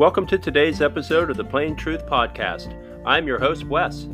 [0.00, 2.72] Welcome to today's episode of the Plain Truth Podcast.
[3.04, 4.06] I'm your host, Wes.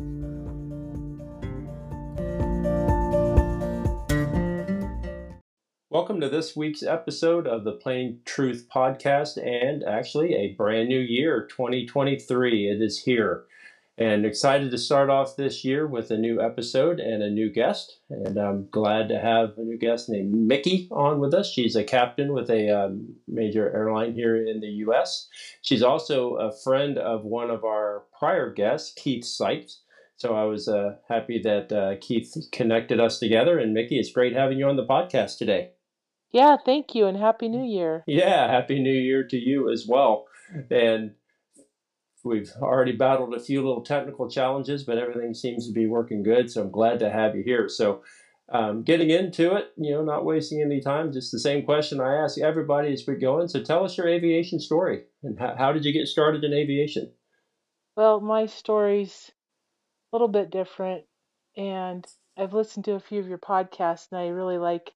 [5.89, 10.99] Welcome to this week's episode of the Plain Truth Podcast, and actually a brand new
[10.99, 12.67] year, 2023.
[12.67, 13.45] It is here.
[13.99, 17.99] And excited to start off this year with a new episode and a new guest.
[18.11, 21.51] And I'm glad to have a new guest named Mickey on with us.
[21.51, 25.27] She's a captain with a um, major airline here in the U.S.
[25.63, 29.81] She's also a friend of one of our prior guests, Keith Sykes.
[30.17, 33.57] So I was uh, happy that uh, Keith connected us together.
[33.57, 35.71] And Mickey, it's great having you on the podcast today.
[36.31, 38.03] Yeah, thank you, and Happy New Year.
[38.05, 40.25] Yeah, Happy New Year to you as well.
[40.69, 41.15] And
[42.27, 46.51] we've already battled a few little technical challenges, but everything seems to be working good.
[46.51, 47.67] So I'm glad to have you here.
[47.69, 48.03] So,
[48.49, 52.15] um, getting into it, you know, not wasting any time, just the same question I
[52.15, 53.49] ask everybody as we go in.
[53.49, 57.11] So, tell us your aviation story and how, how did you get started in aviation?
[57.97, 59.31] Well, my story's
[60.11, 61.03] a little bit different,
[61.57, 62.05] and
[62.37, 64.91] I've listened to a few of your podcasts, and I really like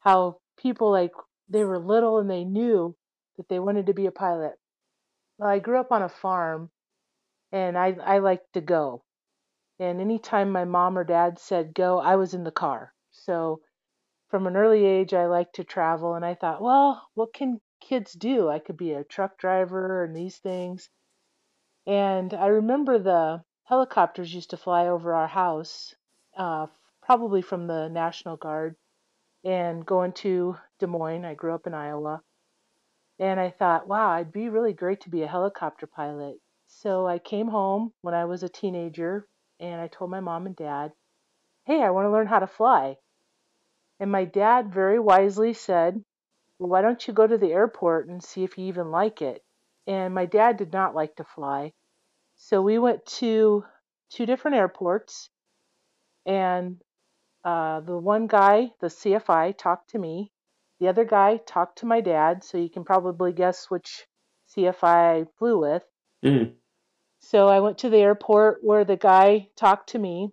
[0.00, 1.12] how people like
[1.48, 2.96] they were little and they knew
[3.36, 4.54] that they wanted to be a pilot.
[5.38, 6.70] Well, I grew up on a farm
[7.52, 9.04] and I I liked to go.
[9.78, 12.94] And anytime my mom or dad said go, I was in the car.
[13.12, 13.60] So
[14.28, 18.12] from an early age I liked to travel and I thought, well, what can kids
[18.12, 18.48] do?
[18.48, 20.90] I could be a truck driver and these things.
[21.86, 25.94] And I remember the helicopters used to fly over our house,
[26.36, 26.66] uh,
[27.02, 28.76] probably from the National Guard,
[29.44, 31.24] and going to Des Moines.
[31.24, 32.22] I grew up in Iowa.
[33.18, 36.36] And I thought, wow, it'd be really great to be a helicopter pilot.
[36.66, 39.26] So I came home when I was a teenager
[39.58, 40.92] and I told my mom and dad,
[41.64, 42.96] hey, I want to learn how to fly.
[43.98, 46.04] And my dad very wisely said,
[46.58, 49.42] well, why don't you go to the airport and see if you even like it?
[49.86, 51.72] And my dad did not like to fly.
[52.34, 53.64] So we went to
[54.10, 55.30] two different airports
[56.26, 56.82] and
[57.44, 60.32] uh, the one guy, the CFI, talked to me
[60.78, 64.06] the other guy talked to my dad, so you can probably guess which
[64.54, 65.82] CFI I flew with.
[66.24, 66.52] Mm-hmm.
[67.20, 70.32] So I went to the airport where the guy talked to me,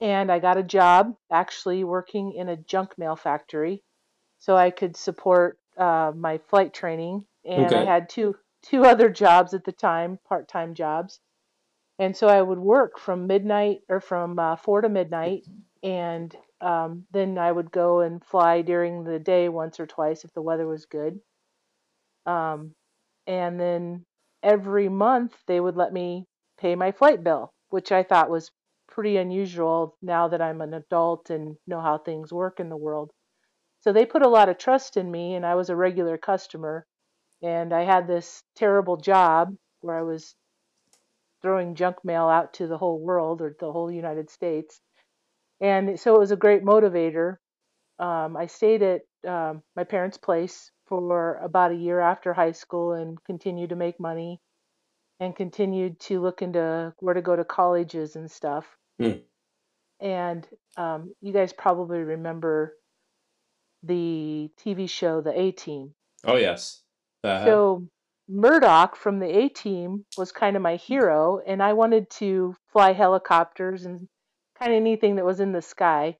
[0.00, 3.82] and I got a job actually working in a junk mail factory,
[4.38, 7.26] so I could support uh, my flight training.
[7.44, 7.76] And okay.
[7.76, 11.20] I had two two other jobs at the time, part time jobs,
[11.98, 15.44] and so I would work from midnight or from uh, four to midnight,
[15.82, 20.32] and um, then I would go and fly during the day once or twice if
[20.32, 21.20] the weather was good.
[22.24, 22.74] Um,
[23.26, 24.06] and then
[24.42, 26.24] every month they would let me
[26.58, 28.50] pay my flight bill, which I thought was
[28.88, 33.10] pretty unusual now that I'm an adult and know how things work in the world.
[33.80, 36.86] So they put a lot of trust in me, and I was a regular customer.
[37.42, 40.34] And I had this terrible job where I was
[41.42, 44.80] throwing junk mail out to the whole world or the whole United States
[45.64, 47.36] and so it was a great motivator.
[47.98, 52.92] Um, I stayed at um, my parents' place for about a year after high school
[52.92, 54.42] and continued to make money
[55.20, 58.66] and continued to look into where to go to colleges and stuff.
[59.00, 59.22] Mm.
[60.00, 62.74] And um, you guys probably remember
[63.82, 65.94] the TV show The A Team.
[66.24, 66.82] Oh, yes.
[67.22, 67.44] Uh-huh.
[67.46, 67.88] So
[68.28, 72.92] Murdock from the A Team was kind of my hero, and I wanted to fly
[72.92, 74.08] helicopters and
[74.64, 76.16] kind of anything that was in the sky.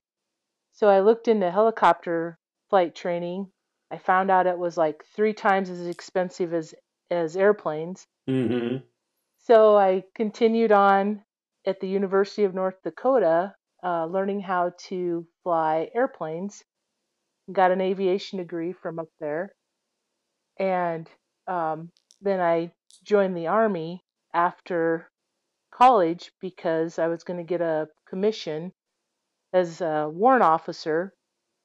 [0.73, 2.37] So I looked into helicopter
[2.69, 3.47] flight training.
[3.91, 6.73] I found out it was like three times as expensive as
[7.09, 8.05] as airplanes.
[8.29, 8.77] Mm-hmm.
[9.39, 11.21] So I continued on
[11.65, 16.63] at the University of North Dakota, uh, learning how to fly airplanes.
[17.51, 19.53] Got an aviation degree from up there,
[20.59, 21.07] and
[21.47, 21.91] um,
[22.21, 22.71] then I
[23.03, 25.07] joined the Army after
[25.71, 28.71] college because I was going to get a commission
[29.51, 31.13] as a warrant officer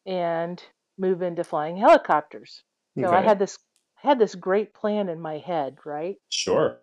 [0.05, 0.61] and
[0.99, 2.65] move into flying helicopters.
[2.99, 3.17] So okay.
[3.17, 3.57] I had this
[3.95, 6.17] had this great plan in my head, right?
[6.29, 6.79] Sure.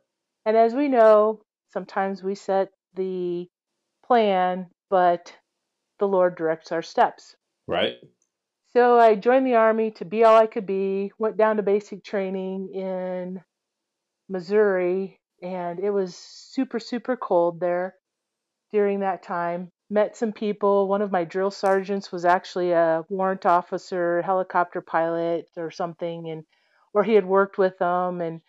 [0.45, 1.41] And as we know,
[1.73, 3.47] sometimes we set the
[4.05, 5.35] plan, but
[5.99, 7.35] the Lord directs our steps.
[7.67, 7.95] Right.
[8.67, 12.05] So I joined the army to be all I could be, went down to basic
[12.05, 13.41] training in
[14.29, 17.95] Missouri and it was super super cold there
[18.71, 23.45] during that time met some people one of my drill sergeants was actually a warrant
[23.45, 26.43] officer helicopter pilot or something and
[26.93, 28.41] or he had worked with them and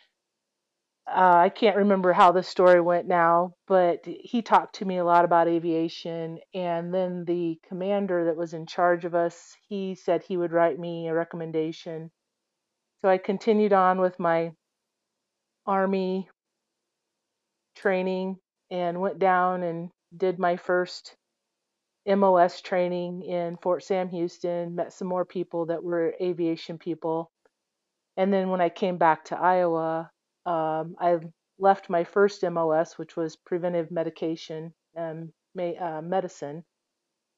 [1.10, 5.04] uh, I can't remember how the story went now, but he talked to me a
[5.04, 6.38] lot about aviation.
[6.52, 10.78] And then the commander that was in charge of us, he said he would write
[10.78, 12.10] me a recommendation.
[13.00, 14.52] So I continued on with my
[15.66, 16.28] Army
[17.74, 18.38] training
[18.70, 21.16] and went down and did my first
[22.06, 27.30] MOS training in Fort Sam Houston, met some more people that were aviation people.
[28.16, 30.10] And then when I came back to Iowa,
[30.46, 31.18] um, I
[31.58, 36.64] left my first MOS, which was preventive medication and uh, medicine,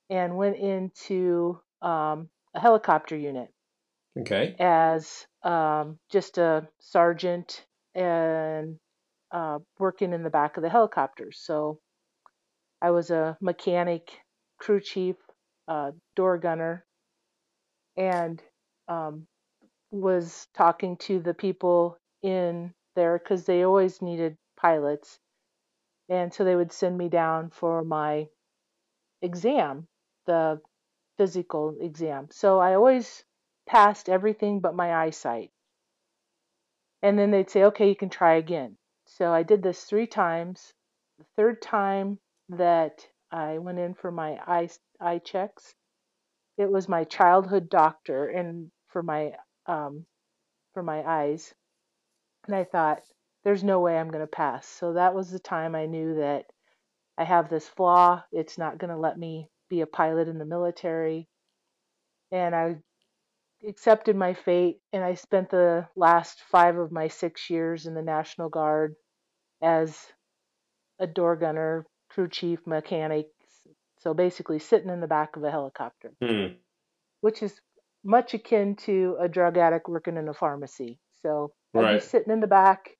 [0.08, 3.48] and went into um, a helicopter unit.
[4.18, 4.54] Okay.
[4.58, 7.64] As um, just a sergeant
[7.94, 8.78] and
[9.32, 11.38] uh, working in the back of the helicopters.
[11.40, 11.78] So
[12.82, 14.10] I was a mechanic,
[14.58, 15.16] crew chief,
[15.68, 16.84] uh, door gunner,
[17.96, 18.42] and
[18.88, 19.26] um,
[19.90, 25.18] was talking to the people in there because they always needed pilots.
[26.08, 28.28] And so they would send me down for my
[29.22, 29.86] exam,
[30.26, 30.60] the
[31.18, 32.28] physical exam.
[32.30, 33.24] So I always
[33.66, 35.50] passed everything but my eyesight.
[37.02, 38.76] And then they'd say, okay, you can try again.
[39.06, 40.72] So I did this three times.
[41.18, 42.18] The third time
[42.50, 44.68] that I went in for my eye,
[45.00, 45.74] eye checks,
[46.58, 49.32] it was my childhood doctor and for my
[49.66, 50.04] um,
[50.74, 51.54] for my eyes.
[52.46, 53.02] And I thought,
[53.44, 54.66] there's no way I'm going to pass.
[54.66, 56.46] So that was the time I knew that
[57.16, 58.22] I have this flaw.
[58.32, 61.28] It's not going to let me be a pilot in the military.
[62.32, 62.76] And I
[63.66, 68.02] accepted my fate and I spent the last five of my six years in the
[68.02, 68.94] National Guard
[69.62, 69.96] as
[70.98, 73.28] a door gunner, crew chief, mechanic.
[73.98, 76.54] So basically sitting in the back of a helicopter, hmm.
[77.20, 77.60] which is
[78.04, 80.98] much akin to a drug addict working in a pharmacy.
[81.22, 81.94] So I'd Right.
[81.94, 82.96] be sitting in the back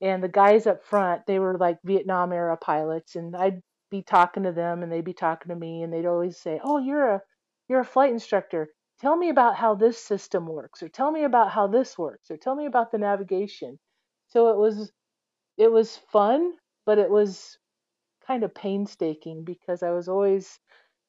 [0.00, 4.44] and the guys up front, they were like Vietnam era pilots and I'd be talking
[4.44, 7.22] to them and they'd be talking to me and they'd always say, "Oh, you're a
[7.68, 8.68] you're a flight instructor.
[9.00, 12.36] Tell me about how this system works or tell me about how this works or
[12.36, 13.78] tell me about the navigation."
[14.28, 14.92] So it was
[15.58, 17.58] it was fun, but it was
[18.30, 20.58] kind of painstaking because I was always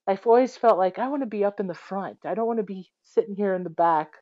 [0.07, 2.17] I've always felt like I want to be up in the front.
[2.25, 4.13] I don't want to be sitting here in the back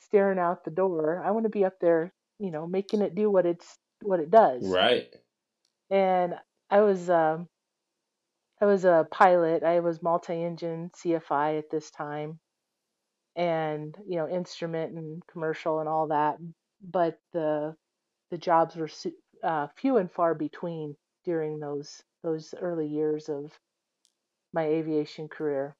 [0.00, 1.22] staring out the door.
[1.24, 4.30] I want to be up there, you know, making it do what it's what it
[4.30, 4.66] does.
[4.66, 5.14] Right.
[5.90, 6.34] And
[6.70, 7.48] I was um
[8.62, 9.62] I was a pilot.
[9.62, 12.40] I was multi-engine CFI at this time
[13.36, 16.38] and, you know, instrument and commercial and all that,
[16.82, 17.74] but the
[18.30, 18.90] the jobs were
[19.44, 23.60] uh, few and far between during those those early years of
[24.52, 25.76] my aviation career.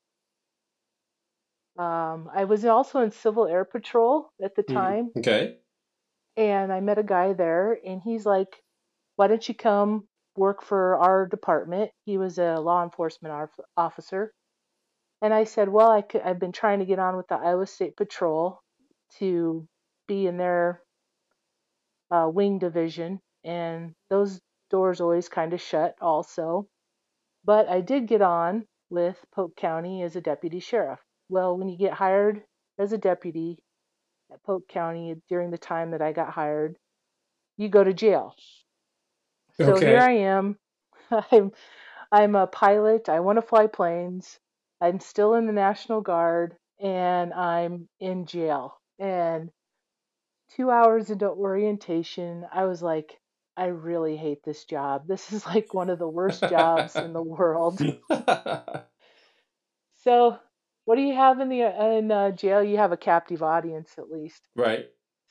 [1.79, 4.93] Um, I was also in Civil Air Patrol at the Hmm.
[4.93, 5.61] time, Okay.
[6.37, 8.63] and I met a guy there, and he's like,
[9.17, 14.33] "Why don't you come work for our department?" He was a law enforcement officer,
[15.23, 17.67] and I said, "Well, I could, I've been trying to get on with the Iowa
[17.67, 18.61] State Patrol
[19.19, 19.69] to
[20.09, 20.85] be in their
[22.11, 26.69] uh, wing division, and those doors always kind of shut, also."
[27.45, 31.01] But I did get on with Polk County as a deputy sheriff.
[31.29, 32.45] Well, when you get hired
[32.79, 33.59] as a deputy
[34.33, 36.79] at Polk County during the time that I got hired,
[37.57, 38.35] you go to jail.
[39.53, 39.81] So Okay.
[39.81, 40.59] here I am.
[41.33, 41.53] I'm
[42.13, 43.09] I'm a pilot.
[43.09, 44.39] I want to fly planes.
[44.81, 48.81] I'm still in the National Guard and I'm in jail.
[48.99, 49.51] And
[50.51, 53.21] 2 hours into orientation, I was like
[53.59, 55.09] I really hate this job.
[55.09, 57.81] This is like one of the worst jobs in the world.
[60.05, 60.39] So,
[60.85, 61.63] what do you have in the
[61.99, 62.63] in uh, jail?
[62.63, 64.49] You have a captive audience at least.
[64.57, 64.87] right.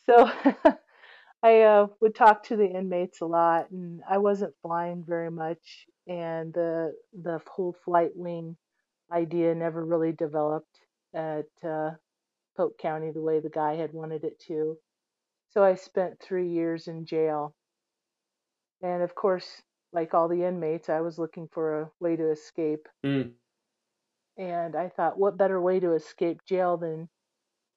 [0.05, 0.29] So,
[1.43, 5.87] I uh, would talk to the inmates a lot, and I wasn't flying very much,
[6.05, 8.57] and the the whole flight wing
[9.11, 10.77] idea never really developed
[11.15, 11.91] at uh,
[12.55, 14.77] Polk County the way the guy had wanted it to.
[15.49, 17.55] So I spent three years in jail,
[18.81, 19.61] and of course,
[19.93, 22.87] like all the inmates, I was looking for a way to escape.
[23.03, 23.29] Hmm.
[24.37, 27.09] And I thought, what better way to escape jail than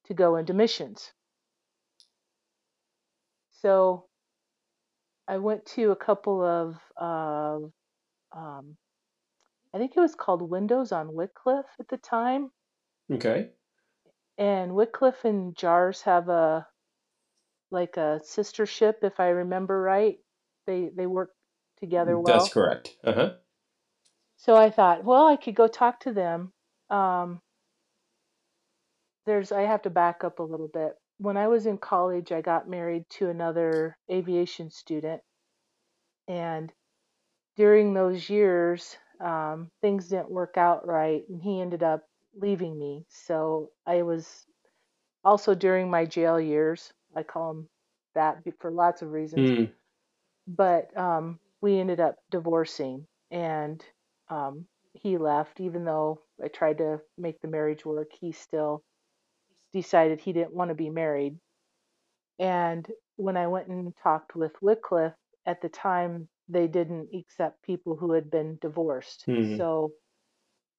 [0.06, 1.12] to go into missions?
[3.50, 4.06] So
[5.26, 7.58] I went to a couple of, uh,
[8.36, 8.76] um,
[9.72, 12.50] I think it was called Windows on Wycliffe at the time.
[13.10, 13.50] Okay.
[14.36, 16.66] And Wycliffe and JAARS have a
[17.70, 20.18] like a sister ship, if I remember right.
[20.70, 21.30] They they work
[21.80, 22.38] together well.
[22.38, 22.96] That's correct.
[23.02, 23.32] Uh huh.
[24.36, 26.52] So I thought, well, I could go talk to them.
[26.88, 27.42] Um,
[29.26, 30.92] there's I have to back up a little bit.
[31.18, 35.22] When I was in college, I got married to another aviation student,
[36.28, 36.72] and
[37.56, 43.06] during those years, um, things didn't work out right, and he ended up leaving me.
[43.08, 44.46] So I was
[45.24, 46.92] also during my jail years.
[47.16, 47.68] I call them
[48.14, 49.50] that for lots of reasons.
[49.50, 49.64] Hmm.
[50.56, 53.84] But um, we ended up divorcing, and
[54.28, 55.60] um, he left.
[55.60, 58.82] Even though I tried to make the marriage work, he still
[59.72, 61.38] decided he didn't want to be married.
[62.38, 65.14] And when I went and talked with Wycliffe
[65.46, 69.24] at the time, they didn't accept people who had been divorced.
[69.26, 69.56] Hmm.
[69.56, 69.92] So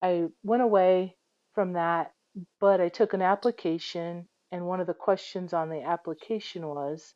[0.01, 1.15] I went away
[1.53, 2.11] from that,
[2.59, 7.13] but I took an application, and one of the questions on the application was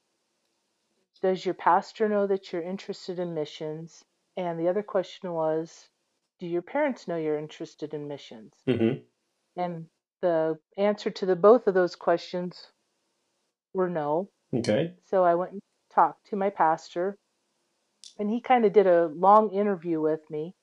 [1.26, 4.06] Does your pastor know that you're interested in missions?
[4.38, 5.90] And the other question was
[6.38, 8.54] Do your parents know you're interested in missions?
[8.68, 9.02] Mm-hmm.
[9.60, 9.88] And
[10.22, 12.68] the answer to the both of those questions
[13.74, 14.30] were no.
[14.54, 14.94] Okay.
[15.06, 17.18] So I went and talked to my pastor,
[18.20, 20.54] and he kind of did a long interview with me.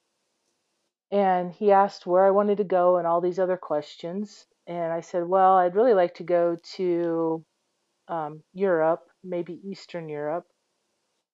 [1.11, 4.47] And he asked where I wanted to go and all these other questions.
[4.69, 7.45] And I said, Well, I'd really like to go to
[8.07, 10.47] um, Europe, maybe Eastern Europe.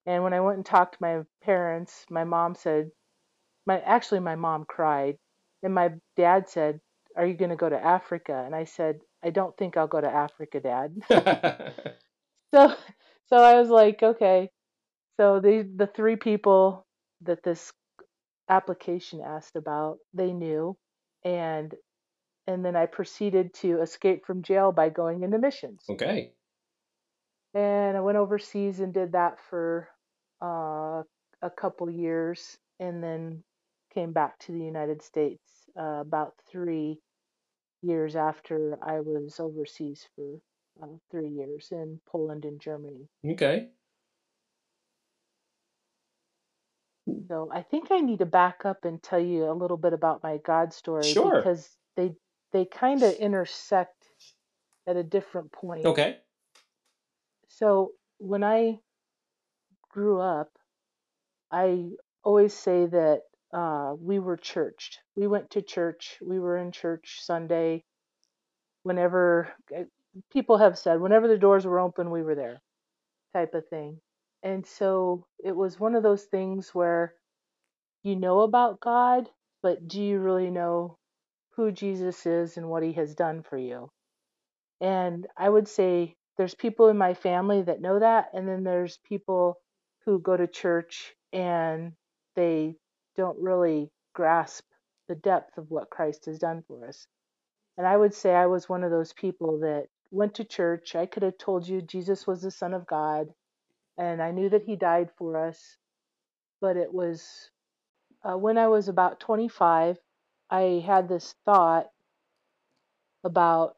[0.08, 2.90] And when I went and talked to my parents, my mom said,
[3.66, 5.18] my actually my mom cried,
[5.62, 6.80] and my dad said,
[7.14, 10.00] "Are you going to go to Africa?" And I said, "I don't think I'll go
[10.00, 10.96] to Africa, Dad."
[12.54, 12.74] so
[13.26, 14.50] so I was like, okay.
[15.18, 16.86] So the the three people
[17.20, 17.70] that this
[18.48, 20.74] application asked about, they knew,
[21.22, 21.74] and
[22.46, 25.84] and then I proceeded to escape from jail by going into missions.
[25.90, 26.32] okay.
[27.52, 29.88] And I went overseas and did that for
[30.42, 31.02] uh,
[31.42, 33.42] a couple years, and then
[33.94, 35.42] came back to the United States
[35.78, 36.98] uh, about three
[37.82, 40.40] years after I was overseas for
[40.82, 43.08] uh, three years in Poland and Germany.
[43.24, 43.68] Okay.
[47.28, 50.22] So I think I need to back up and tell you a little bit about
[50.22, 51.36] my God story Sure.
[51.36, 52.14] because they
[52.52, 53.96] they kind of intersect
[54.86, 55.84] at a different point.
[55.86, 56.18] Okay.
[57.48, 58.80] So when I
[59.90, 60.50] grew up,
[61.50, 61.90] I
[62.22, 64.98] always say that uh, we were churched.
[65.16, 66.18] We went to church.
[66.22, 67.84] We were in church Sunday.
[68.82, 69.84] Whenever eh,
[70.32, 72.60] people have said, whenever the doors were open, we were there,
[73.34, 74.00] type of thing.
[74.42, 77.14] And so it was one of those things where
[78.02, 79.28] you know about God,
[79.62, 80.96] but do you really know
[81.56, 83.90] who Jesus is and what he has done for you?
[84.80, 88.98] And I would say there's people in my family that know that, and then there's
[89.08, 89.58] people
[90.08, 91.92] who go to church and
[92.34, 92.74] they
[93.14, 94.64] don't really grasp
[95.06, 97.06] the depth of what Christ has done for us.
[97.76, 100.96] And I would say I was one of those people that went to church.
[100.96, 103.28] I could have told you Jesus was the Son of God,
[103.98, 105.76] and I knew that He died for us.
[106.62, 107.50] But it was
[108.24, 109.98] uh, when I was about 25,
[110.48, 111.88] I had this thought
[113.24, 113.76] about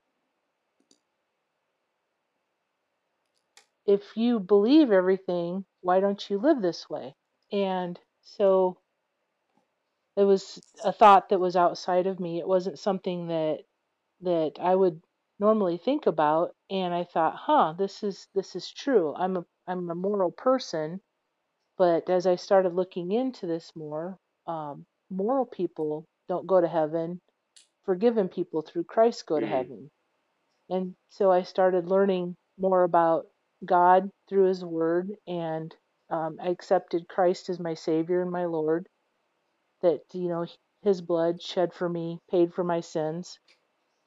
[3.84, 7.14] if you believe everything, why don't you live this way?
[7.52, 8.78] And so
[10.16, 12.38] it was a thought that was outside of me.
[12.38, 13.64] It wasn't something that
[14.22, 15.02] that I would
[15.38, 19.14] normally think about and I thought, "Huh, this is this is true.
[19.16, 21.00] I'm a I'm a moral person."
[21.78, 27.20] But as I started looking into this more, um, moral people don't go to heaven.
[27.84, 29.50] Forgiven people through Christ go to Mm.
[29.50, 29.90] heaven.
[30.70, 33.29] And so I started learning more about
[33.64, 35.74] God through His Word, and
[36.10, 38.88] um, I accepted Christ as my Savior and my Lord.
[39.82, 40.46] That you know
[40.82, 43.38] His blood shed for me paid for my sins,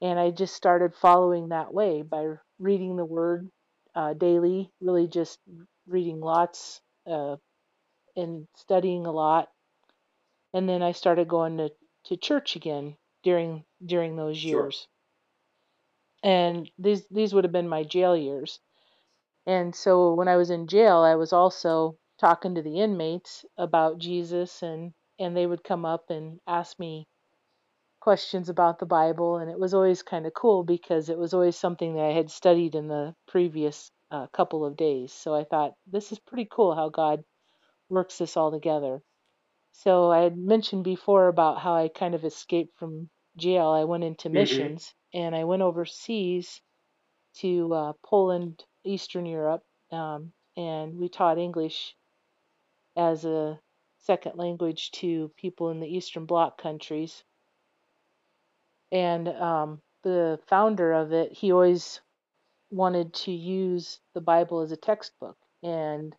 [0.02, 3.50] and I just started following that way by reading the Word
[3.96, 4.72] uh, daily.
[4.82, 5.40] Really, just
[5.88, 7.38] reading lots uh,
[8.16, 9.50] and studying a lot,
[10.54, 11.72] and then I started going to,
[12.06, 14.64] to church again during during those Sure.
[14.64, 14.88] years.
[16.24, 18.60] And these these would have been my jail years.
[19.46, 23.98] And so when I was in jail, I was also talking to the inmates about
[24.00, 27.08] Jesus and and they would come up and ask me
[28.02, 31.58] questions about the Bible and it was always kind of cool because it was always
[31.58, 35.12] something that I had studied in the previous uh, couple of days.
[35.12, 37.24] So I thought this is pretty cool how God
[37.90, 39.02] works this all together.
[39.74, 43.70] So I had mentioned before about how I kind of escaped from jail.
[43.70, 44.36] I went into Mhm.
[44.36, 46.62] missions and I went overseas
[47.36, 51.96] to uh, Poland, Eastern Europe, um, and we taught English
[52.96, 53.60] as a
[54.00, 57.24] second language to people in the Eastern Bloc countries.
[58.92, 62.02] And um, the founder of it, he always
[62.70, 65.38] wanted to use the Bible as a textbook.
[65.64, 66.16] And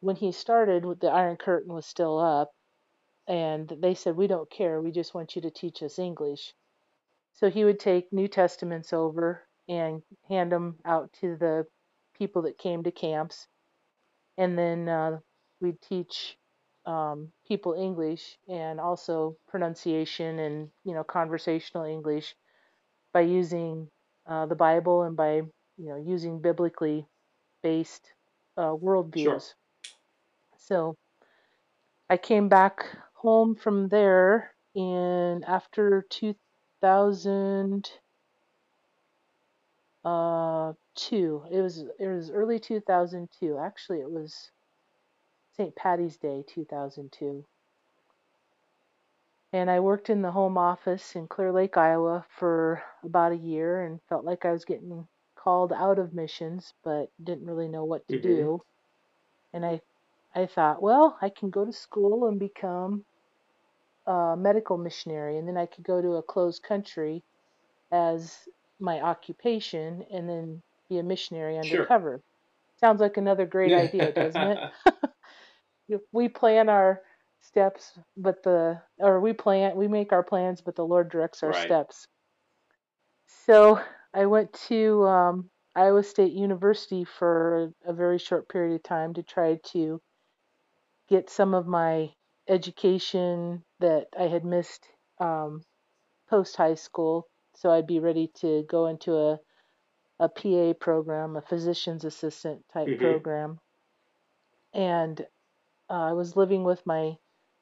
[0.00, 2.52] when he started, the Iron Curtain was still up,
[3.26, 6.54] and they said, We don't care, we just want you to teach us English.
[7.32, 11.64] So he would take New Testaments over and hand them out to the
[12.18, 13.46] people that came to camps.
[14.36, 15.20] And then uh,
[15.60, 16.36] we'd teach
[16.86, 22.34] um, people English and also pronunciation and you know conversational English
[23.12, 23.88] by using
[24.26, 27.06] uh, the Bible and by you know using biblically
[27.62, 28.12] based
[28.56, 29.14] uh, worldviews.
[29.24, 29.40] Sure.
[30.56, 30.96] So
[32.08, 37.90] I came back home from there and after 2000
[40.04, 41.42] uh two.
[41.50, 43.58] It was it was early 2002.
[43.58, 44.50] Actually, it was
[45.56, 45.74] St.
[45.74, 47.44] Patty's Day 2002.
[49.52, 53.82] And I worked in the home office in Clear Lake, Iowa for about a year
[53.82, 58.06] and felt like I was getting called out of missions, but didn't really know what
[58.08, 58.28] to mm-hmm.
[58.28, 58.62] do.
[59.52, 59.80] And I
[60.34, 63.04] I thought, well, I can go to school and become
[64.06, 67.22] a medical missionary and then I could go to a closed country
[67.92, 68.48] as
[68.80, 72.22] my occupation and then be a missionary undercover.
[72.22, 72.22] Sure.
[72.78, 74.58] Sounds like another great idea, doesn't it?
[76.12, 77.00] we plan our
[77.40, 81.50] steps, but the or we plan we make our plans, but the Lord directs our
[81.50, 81.64] right.
[81.64, 82.06] steps.
[83.46, 83.80] So
[84.14, 89.14] I went to um, Iowa State University for a, a very short period of time
[89.14, 90.00] to try to
[91.08, 92.10] get some of my
[92.48, 94.86] education that I had missed
[95.20, 95.62] um,
[96.28, 97.26] post high school,
[97.60, 99.40] so I'd be ready to go into a
[100.20, 103.02] a PA program, a physician's assistant type mm-hmm.
[103.02, 103.58] program.
[104.74, 105.18] And
[105.88, 107.16] uh, I was living with my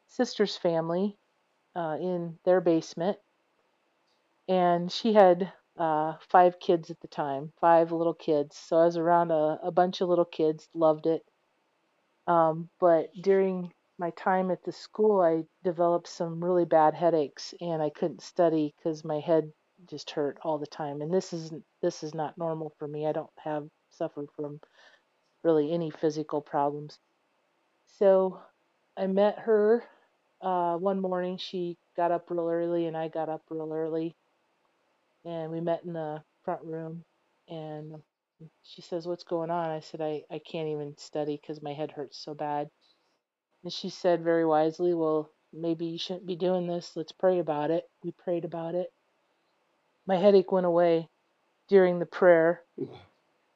[0.08, 1.16] sister's family
[1.76, 3.16] uh, in their basement.
[4.48, 8.56] And she had uh, five kids at the time, five little kids.
[8.56, 11.22] So I was around a, a bunch of little kids, loved it.
[12.26, 17.80] Um, but during my time at the school, I developed some really bad headaches and
[17.80, 19.52] I couldn't study because my head
[19.86, 21.00] just hurt all the time.
[21.00, 23.06] And this isn't this is not normal for me.
[23.06, 24.60] I don't have suffer from
[25.42, 26.98] really any physical problems.
[27.98, 28.40] So
[28.96, 29.84] I met her
[30.42, 31.38] uh, one morning.
[31.38, 34.16] She got up real early and I got up real early.
[35.24, 37.04] And we met in the front room
[37.48, 37.96] and
[38.62, 39.70] she says, What's going on?
[39.70, 42.68] I said, I, I can't even study because my head hurts so bad.
[43.64, 46.92] And she said very wisely, Well, maybe you shouldn't be doing this.
[46.94, 47.84] Let's pray about it.
[48.04, 48.88] We prayed about it
[50.08, 51.08] my headache went away
[51.68, 52.62] during the prayer.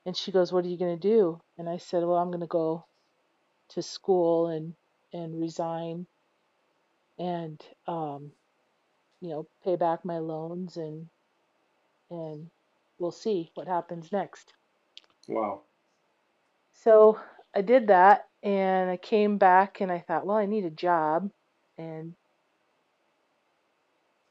[0.05, 1.41] And she goes, What are you going to do?
[1.59, 2.85] And I said, Well, I'm going to go
[3.71, 4.75] to school and,
[5.13, 6.07] and resign
[7.19, 8.31] and, um,
[9.21, 11.09] you know, pay back my loans and,
[12.11, 12.51] and
[12.99, 14.53] we'll see what happens next.
[15.29, 15.63] Wow.
[16.75, 17.19] So
[17.55, 21.31] I did that and I came back and I thought, well, I need a job.
[21.79, 22.15] And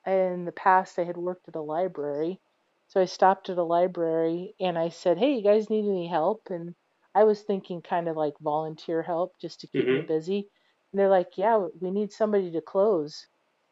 [0.06, 2.40] in the past I had worked at a library.
[2.88, 6.50] So I stopped at a library and I said, "Hey, you guys need any help?"
[6.50, 6.76] And
[7.16, 10.02] I was thinking kind of like volunteer help just to keep mm-hmm.
[10.02, 10.50] me busy.
[10.92, 13.28] And they're like, "Yeah, we need somebody to close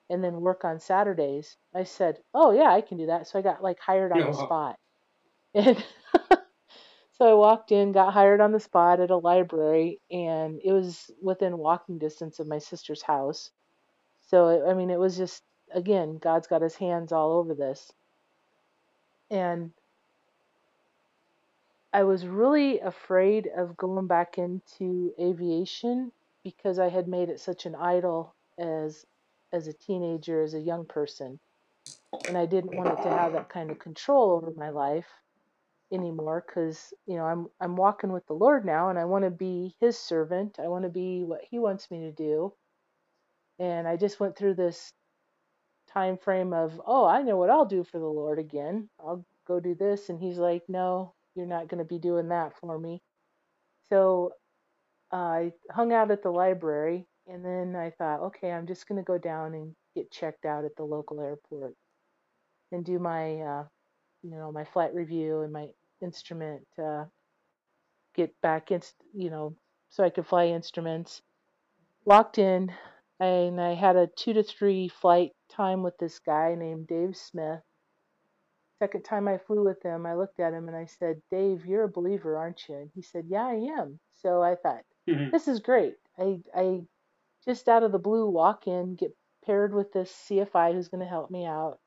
[0.10, 3.42] and then work on Saturdays." I said, "Oh, yeah, I can do that." So I
[3.42, 4.78] got like hired on the spot.
[5.56, 5.84] And
[7.14, 11.12] so I walked in, got hired on the spot at a library and it was
[11.22, 13.52] within walking distance of my sister's house.
[14.22, 17.92] So I mean, it was just again, God's got his hands all over this.
[19.32, 19.72] And
[21.94, 26.12] I was really afraid of going back into aviation
[26.44, 29.06] because I had made it such an idol as
[29.52, 31.40] as a teenager, as a young person.
[32.28, 35.08] And I didn't want it to have that kind of control over my life
[35.92, 39.32] anymore cuz you know, I'm I'm walking with the Lord now and I want to
[39.32, 40.60] be his servant.
[40.60, 42.54] I want to be what he wants me to do.
[43.58, 44.94] And I just went through this
[45.94, 48.90] time frame of, oh, I know what I'll do for the Lord again.
[49.00, 50.10] I'll go do this.
[50.10, 53.02] And he's like, no, you're not going to be doing that for me.
[53.90, 54.32] So
[55.12, 59.00] uh, I hung out at the library and then I thought, okay, I'm just going
[59.00, 61.74] to go down and get checked out at the local airport
[62.72, 63.64] and do my, uh,
[64.22, 65.68] you know, my flight review and my
[66.02, 67.06] instrument, uh,
[68.16, 68.82] get back in,
[69.14, 69.56] you know,
[69.90, 71.22] so I could fly instruments.
[72.06, 72.72] Walked in,
[73.20, 77.62] and I had a two to three flight time with this guy named Dave Smith.
[78.80, 81.84] Second time I flew with him, I looked at him and I said, Dave, you're
[81.84, 82.76] a believer, aren't you?
[82.76, 84.00] And he said, Yeah, I am.
[84.22, 85.32] So I thought, mm-hmm.
[85.32, 85.96] this is great.
[86.18, 86.82] I, I
[87.46, 91.10] just out of the blue walk in, get paired with this CFI who's going to
[91.10, 91.80] help me out.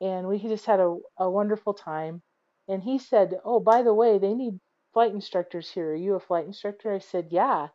[0.00, 2.22] And we just had a, a wonderful time.
[2.68, 4.60] And he said, Oh, by the way, they need
[4.92, 5.92] flight instructors here.
[5.92, 6.92] Are you a flight instructor?
[6.92, 7.68] I said, Yeah.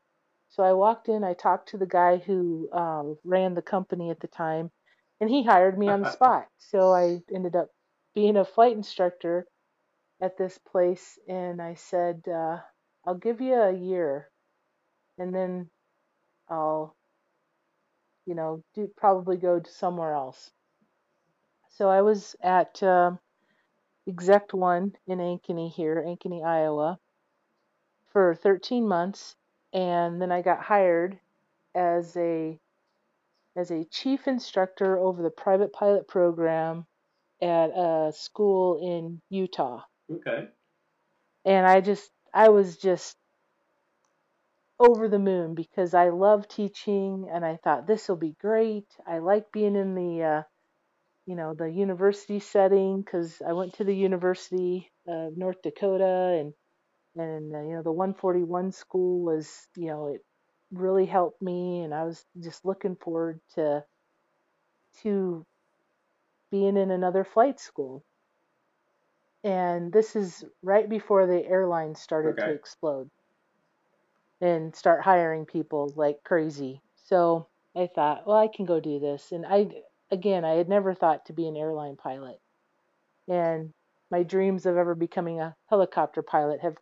[0.50, 4.20] So I walked in, I talked to the guy who um, ran the company at
[4.20, 4.72] the time,
[5.20, 6.48] and he hired me on the spot.
[6.58, 7.70] So I ended up
[8.16, 9.46] being a flight instructor
[10.22, 12.58] at this place, and I said, uh,
[13.06, 14.30] I'll give you a year.
[15.18, 15.70] And then
[16.50, 16.96] I'll,
[18.26, 20.52] you know, do probably go to somewhere else.
[21.70, 23.12] So I was at uh,
[24.08, 26.98] Exec One in Ankeny here, Ankeny, Iowa,
[28.12, 29.36] for 13 months,
[29.78, 31.20] and then I got hired
[31.76, 32.60] as a
[33.56, 36.88] as a chief instructor over the private pilot program
[37.42, 39.84] at a school in Utah.
[40.12, 40.48] Okay.
[41.46, 43.16] And I just I was just
[44.80, 48.88] over the moon because I love teaching and I thought this will be great.
[49.06, 50.44] I like being in the uh,
[51.28, 56.54] you know the university setting because I went to the University of North Dakota and
[57.18, 60.22] and uh, you know the 141 school was you know it
[60.72, 63.84] really helped me and I was just looking forward to
[65.04, 65.46] to
[66.52, 68.04] being in another flight school.
[69.44, 72.48] And this is right before the airlines started Okay.
[72.48, 73.10] to explode
[74.42, 76.82] and start hiring people like crazy.
[76.96, 79.32] So I thought, well, I can go do this.
[79.32, 79.68] And I,
[80.12, 82.40] again, I had never thought to be an airline pilot.
[83.28, 83.74] And
[84.12, 86.78] my dreams of ever becoming a helicopter pilot have,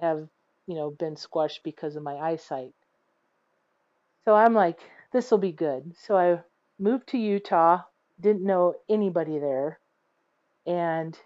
[0.00, 0.28] have,
[0.66, 2.72] you know, been squashed because of my eyesight.
[4.24, 4.80] So I'm like,
[5.12, 5.94] this will be good.
[5.98, 6.40] So I
[6.78, 7.82] moved to Utah,
[8.20, 9.78] didn't know anybody there.
[10.66, 11.16] And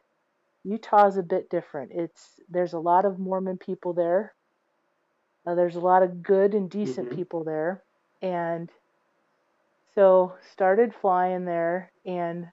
[0.65, 1.93] Utah is a bit different.
[1.95, 4.35] It's there's a lot of Mormon people there.
[5.47, 7.17] Uh, there's a lot of good and decent Mhm.
[7.17, 7.83] people there,
[8.21, 8.71] and
[9.95, 11.91] so started flying there.
[12.05, 12.51] And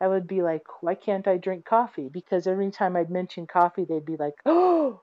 [0.00, 2.08] I would be like, why can't I drink coffee?
[2.08, 5.02] Because every time I'd mention coffee, they'd be like, oh,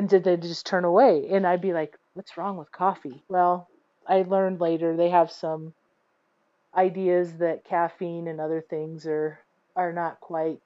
[0.00, 1.28] and did they just turn away?
[1.30, 3.22] And I'd be like, what's wrong with coffee?
[3.28, 3.68] Well,
[4.08, 5.74] I learned later they have some
[6.74, 9.38] ideas that caffeine and other things are
[9.76, 10.62] are not quite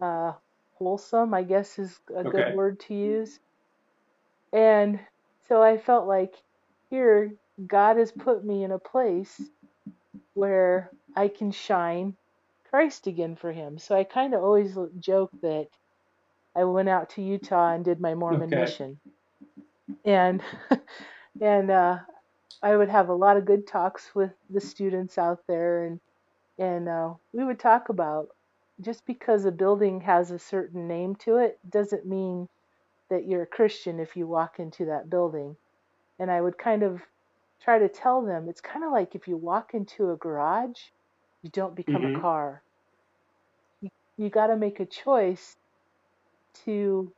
[0.00, 0.32] uh,
[0.72, 2.30] wholesome, I guess is a Okay.
[2.30, 3.38] good word to use.
[4.54, 4.98] And
[5.48, 6.34] so I felt like
[6.88, 7.30] here,
[7.66, 9.50] God has put me in a place
[10.32, 12.16] where I can shine
[12.70, 13.76] Christ again for Him.
[13.78, 15.68] So I kind of always joke that
[16.56, 18.54] I went out to Utah and did my Mormon Okay.
[18.54, 19.00] mission.
[20.04, 20.42] And
[21.40, 21.98] and uh,
[22.62, 26.00] I would have a lot of good talks with the students out there, and
[26.58, 28.28] and uh, we would talk about
[28.80, 32.48] just because a building has a certain name to it doesn't mean
[33.10, 35.56] that you're a Christian if you walk into that building.
[36.18, 37.02] And I would kind of
[37.62, 40.80] try to tell them it's kind of like if you walk into a garage,
[41.42, 42.06] you don't become Mhm.
[42.06, 42.62] a car.
[43.80, 45.54] You, you got to make a choice
[46.64, 47.12] to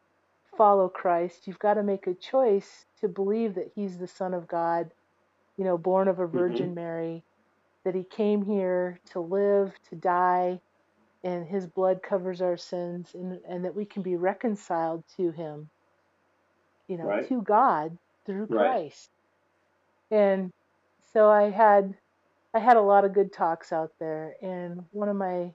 [0.57, 1.46] follow Christ.
[1.46, 4.90] You've got to make a choice to believe that He's the Son of God,
[5.57, 6.37] you know, born of a mm-hmm.
[6.37, 7.22] Virgin Mary,
[7.85, 10.61] that He came here to live, to die,
[11.25, 15.68] and His blood covers our sins, and, and that we can be reconciled to Him,
[16.88, 17.29] you know, Right.
[17.29, 18.90] to God through Right.
[18.90, 19.11] Christ.
[20.11, 20.53] And
[21.12, 21.94] so I had
[22.55, 25.53] I had a lot of good talks out there, and one of my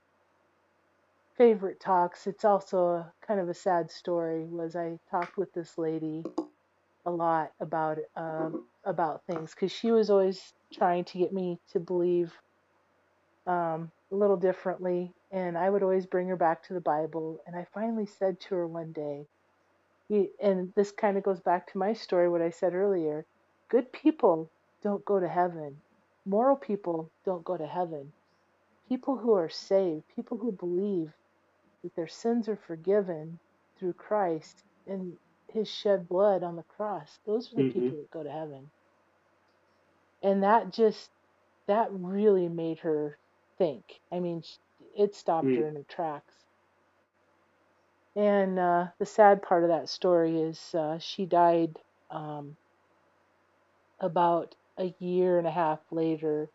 [1.37, 5.77] favorite talks, it's also a kind of a sad story, was I talked with this
[5.77, 6.23] lady
[7.05, 11.79] a lot about um, about things because she was always trying to get me to
[11.79, 12.31] believe
[13.47, 17.41] um, a little differently, and I would always bring her back to the Bible.
[17.47, 19.25] And I finally said to her one day,
[20.41, 23.25] and this kind of goes back to my story, what I said earlier
[23.69, 24.49] good people
[24.83, 25.77] don't go to heaven,
[26.25, 28.11] moral people don't go to heaven.
[28.89, 31.13] People who are saved, people who believe
[31.83, 33.39] that their sins are forgiven
[33.77, 35.17] through Christ and
[35.49, 37.73] his shed blood on the cross, those are the Mhm.
[37.73, 38.71] people that go to heaven.
[40.23, 41.11] And that just,
[41.67, 43.19] that really made her
[43.57, 44.01] think.
[44.11, 44.43] I mean,
[44.95, 45.55] it stopped Mm.
[45.57, 46.35] her in her tracks.
[48.15, 51.77] And uh, the sad part of that story is uh, she died
[52.09, 52.57] um,
[53.99, 56.49] about a year and a half later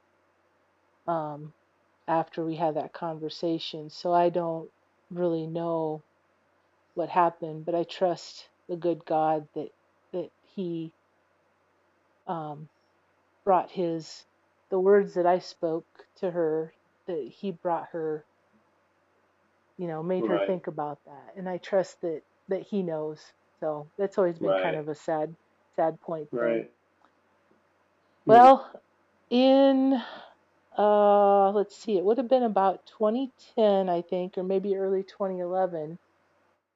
[1.07, 1.53] um,
[2.09, 3.91] after we had that conversation.
[3.91, 4.71] So I don't
[5.11, 6.05] really know
[6.95, 9.71] what happened, but I trust the good God that
[10.13, 10.93] that He
[12.27, 12.69] um,
[13.45, 14.25] brought His
[14.71, 15.87] the words that I spoke
[16.19, 16.75] to her
[17.07, 18.27] that He brought her,
[19.79, 23.21] you know, made her think about that, and I trust that that He knows.
[23.61, 24.63] So that's always been Right.
[24.63, 25.37] kind of a sad
[25.77, 26.29] sad point.
[26.33, 26.71] Right.
[28.27, 28.71] Well,
[29.31, 30.03] in
[30.79, 35.99] uh, let's see, it would have been about 2010, I think, or maybe early 2011.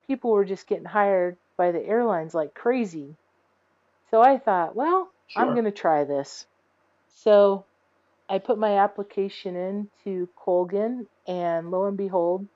[0.07, 3.15] People were just getting hired by the airlines like crazy.
[4.11, 6.47] So I thought, well, I'm going to try this.
[7.17, 7.65] So
[8.29, 12.47] I put my application in to Colgan, and lo and behold,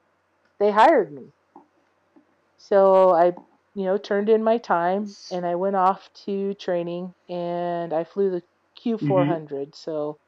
[0.59, 1.25] they hired me.
[2.57, 3.35] So I
[3.75, 8.31] you know, turned in my time and I went off to training and I flew
[8.31, 8.43] the
[8.81, 9.49] Q400.
[9.49, 9.63] Mm-hmm.
[9.75, 10.19] So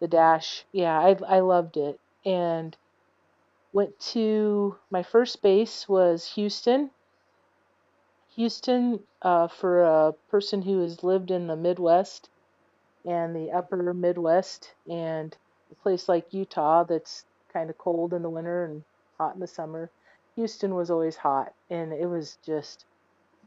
[0.00, 2.76] the dash, yeah, I I loved it and
[3.72, 6.90] went to my first base was Houston.
[8.34, 12.30] Houston, uh, for a person who has lived in the Midwest
[13.04, 15.36] and the upper Midwest and
[15.72, 18.84] a place like Utah that's kind of cold in the winter and
[19.18, 19.92] hot in the summer.
[20.36, 22.86] Houston was always hot and it was just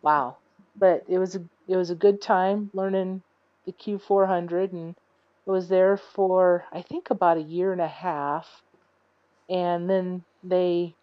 [0.01, 0.39] wow.
[0.75, 3.23] But it was a it was a good time learning
[3.65, 4.95] the Q400 and
[5.49, 8.61] I was there for I think about a year and a half
[9.49, 10.93] and then they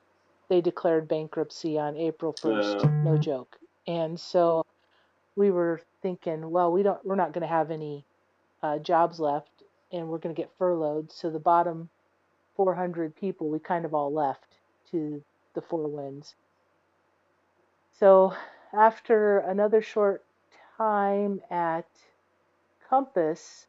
[0.48, 2.84] they declared bankruptcy on April 1st.
[2.84, 3.56] Uh, No joke.
[3.88, 4.64] And so
[5.34, 8.04] we were thinking, well, we don't we're not going to have any
[8.62, 11.10] uh, jobs left and we're going to get furloughed.
[11.10, 11.88] So the bottom
[12.54, 14.58] 400 people, we kind of all left
[14.92, 16.36] to the four winds.
[17.98, 18.32] So
[18.72, 20.22] after another short
[20.78, 21.88] time at
[22.88, 23.66] Compass,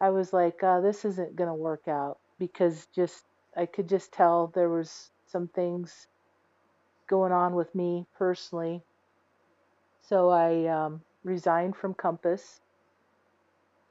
[0.00, 3.24] I was like, uh, this isn't going to work out because just
[3.56, 6.06] I could just tell there was some things
[7.08, 8.82] going on with me personally.
[10.02, 12.60] So I um, resigned from Compass.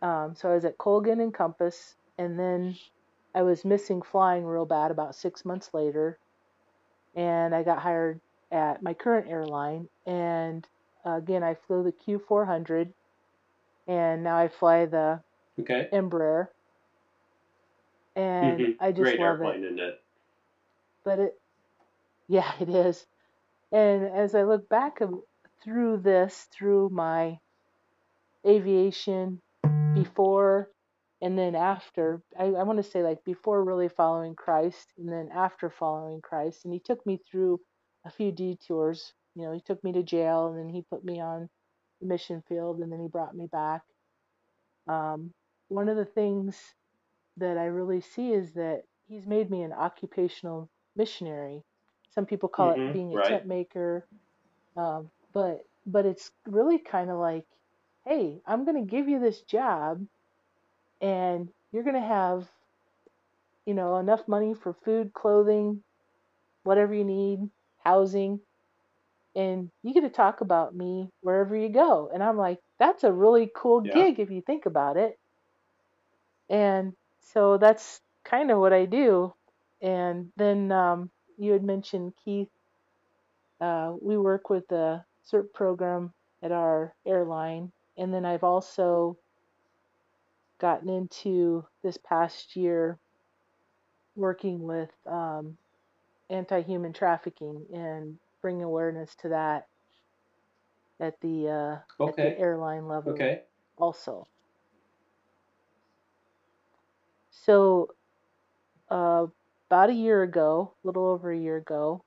[0.01, 2.75] Um, so I was at Colgan and Compass, and then
[3.33, 6.19] I was missing flying real bad about six months later,
[7.15, 9.89] and I got hired at my current airline.
[10.05, 10.67] And
[11.03, 12.93] again, I flew the Q400,
[13.87, 15.21] and now I fly the
[15.59, 15.89] okay.
[15.93, 16.47] Embraer,
[18.15, 18.77] and Mhm.
[18.79, 19.43] I just Great love it.
[19.43, 20.01] airplane, isn't it?
[21.03, 21.41] But it,
[22.27, 23.05] yeah, it is.
[23.71, 24.99] And as I look back
[25.63, 27.39] through this, through my
[28.45, 29.41] aviation
[29.93, 30.69] before
[31.21, 35.29] and then after, I, I want to say like before really following Christ and then
[35.33, 36.65] after following Christ.
[36.65, 37.59] And he took me through
[38.05, 39.13] a few detours.
[39.35, 41.49] You know, he took me to jail and then he put me on
[42.01, 43.81] the mission field and then he brought me back.
[44.87, 45.33] Um,
[45.69, 46.75] one of the things
[47.37, 51.63] that I really see is that he's made me an occupational missionary.
[52.11, 53.19] Some people call it Mhm, being a right.
[53.19, 54.07] tent maker,
[54.77, 57.45] um, but but it's really kind of like,
[58.05, 60.05] hey, I'm going to give you this job,
[61.01, 62.49] and you're going to have,
[63.65, 65.83] you know, enough money for food, clothing,
[66.63, 67.39] whatever you need,
[67.79, 68.41] housing,
[69.35, 72.09] and you get to talk about me wherever you go.
[72.13, 74.05] And I'm like, that's a really cool Yeah.
[74.05, 75.17] gig if you think about it.
[76.49, 79.33] And so that's kind of what I do.
[79.81, 82.49] And then um, you had mentioned Keith.
[83.61, 89.17] Uh, we work with the CERT program at our airline, and then I've also
[90.59, 92.97] gotten into this past year
[94.15, 95.57] working with um,
[96.29, 99.67] anti-human trafficking and bring awareness to that
[100.99, 101.49] at the
[101.99, 103.41] uh, at the airline level Okay.
[103.77, 104.27] also.
[107.45, 107.89] So
[108.89, 109.27] uh,
[109.69, 112.03] about a year ago, a little over a year ago,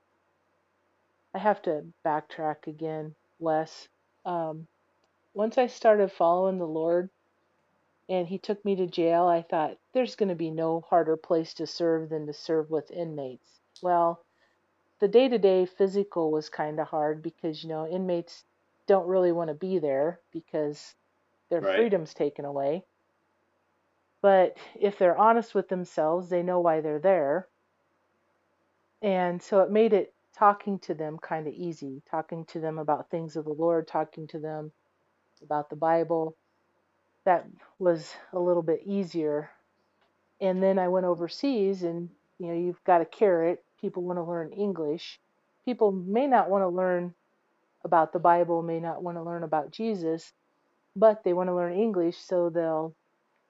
[1.33, 3.89] I have to backtrack again, Wes.
[4.25, 4.67] Um,
[5.33, 7.09] once I started following the Lord
[8.09, 11.53] and He took me to jail, I thought there's going to be no harder place
[11.55, 13.61] to serve than to serve with inmates.
[13.81, 14.25] Well,
[14.99, 18.45] the day to day physical was kind of hard because, you know, inmates
[18.87, 20.95] don't really want to be there because
[21.49, 21.75] their Right.
[21.75, 22.85] freedom's taken away.
[24.21, 27.47] But if they're honest with themselves, they know why they're there.
[29.01, 33.09] And so it made it talking to them kind of easy, talking to them about
[33.09, 34.71] things of the Lord, talking to them
[35.41, 36.35] about the Bible.
[37.25, 37.45] That
[37.77, 39.49] was a little bit easier.
[40.41, 43.63] And then I went overseas, and you know, you've got a carrot.
[43.79, 45.19] People want to learn English.
[45.65, 47.13] People may not want to learn
[47.83, 50.33] about the Bible, may not want to learn about Jesus,
[50.95, 52.93] but they want to learn English, so they'll,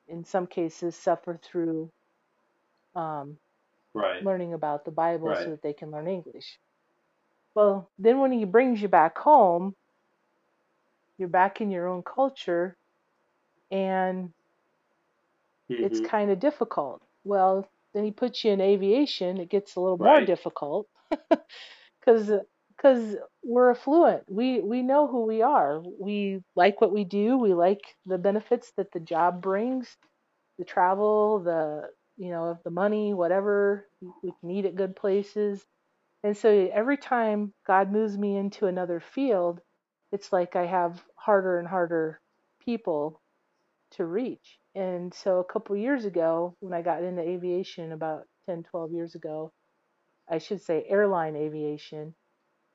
[0.09, 1.91] in some cases, suffer through
[2.95, 3.37] um,
[3.93, 4.23] Right.
[4.23, 5.43] learning about the Bible Right.
[5.43, 6.59] so that they can learn English.
[7.55, 9.75] Well, then when he brings you back home,
[11.17, 12.77] you're back in your own culture
[13.71, 14.31] and
[15.81, 16.05] it's Mhm.
[16.09, 17.01] kind of difficult.
[17.23, 20.87] Well, then he puts you in aviation, it gets a little more difficult
[22.05, 22.31] cuz
[22.81, 24.23] cuz we're affluent.
[24.29, 25.81] We we know who we are.
[25.99, 27.37] We like what we do.
[27.37, 29.97] We like the benefits that the job brings,
[30.59, 33.87] the travel, the you know, the money, whatever.
[34.23, 35.65] We can eat at good places.
[36.23, 39.61] And so every time God moves me into another field,
[40.11, 42.19] it's like I have harder and harder
[42.65, 43.21] people
[43.91, 44.59] to reach.
[44.75, 49.15] And so a couple years ago, when I got into aviation about 10, 12 years
[49.15, 49.51] ago,
[50.29, 52.15] I should say airline aviation,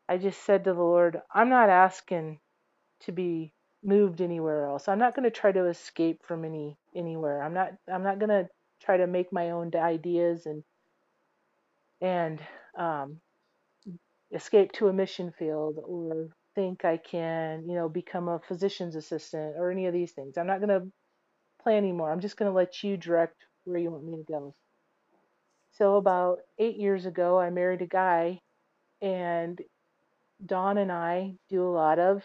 [0.09, 2.38] I just said to the Lord, I'm not asking
[3.01, 4.88] to be moved anywhere else.
[4.88, 7.43] I'm not going to try to escape from any anywhere.
[7.43, 8.49] I'm not I'm not going to
[8.83, 10.62] try to make my own ideas and
[12.01, 12.40] and
[12.79, 13.21] um,
[14.33, 19.55] escape to a mission field or think I can, you know, become a physician's assistant
[19.57, 20.37] or any of these things.
[20.37, 20.87] I'm not going to
[21.62, 22.12] plan anymore.
[22.12, 24.55] I'm just going to let you direct where you want me to go.
[25.73, 28.40] So about eight years ago, I married a guy,
[29.03, 29.61] and
[30.47, 32.23] Don and I do a lot of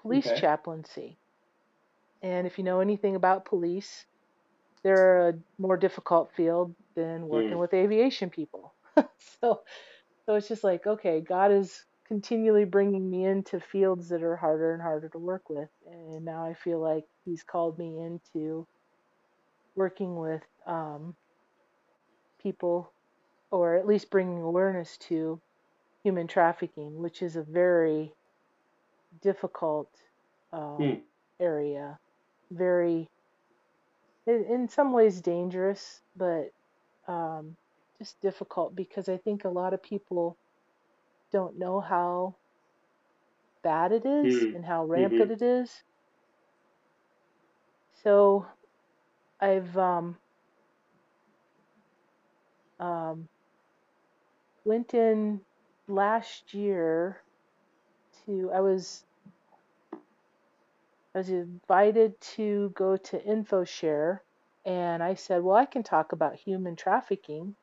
[0.00, 0.32] police Okay.
[0.32, 1.18] chaplaincy.
[2.22, 4.04] And if you know anything about police,
[4.84, 7.60] they're a more difficult field than working Mm.
[7.60, 8.74] with aviation people.
[9.40, 9.62] so,
[10.26, 14.72] so it's just like, okay, God is continually bringing me into fields that are harder
[14.72, 18.66] and harder to work with, and now I feel like He's called me into
[19.76, 21.16] working with um,
[22.42, 22.92] people,
[23.50, 25.40] or at least bringing awareness to
[26.04, 28.12] human trafficking, which is a very
[29.22, 29.88] difficult
[30.52, 31.02] um, Mm.
[31.40, 31.98] area,
[32.50, 33.06] very
[34.26, 36.50] in, in some ways dangerous, but
[37.08, 37.56] um,
[37.98, 40.36] just difficult because I think a lot of people
[41.32, 42.36] don't know how
[43.62, 44.54] bad it is Mm.
[44.54, 45.70] and how hmm rampant it is.
[48.02, 48.46] So
[49.40, 50.16] I've um,
[52.80, 53.26] um,
[54.64, 55.40] went in
[55.90, 57.22] last year
[58.26, 59.04] to I was
[61.14, 64.20] I was invited to go to InfoShare
[64.64, 67.56] and I said, well, I can talk about human trafficking.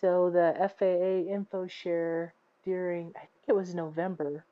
[0.00, 2.32] So the FAA InfoShare
[2.64, 4.46] during I think it was November,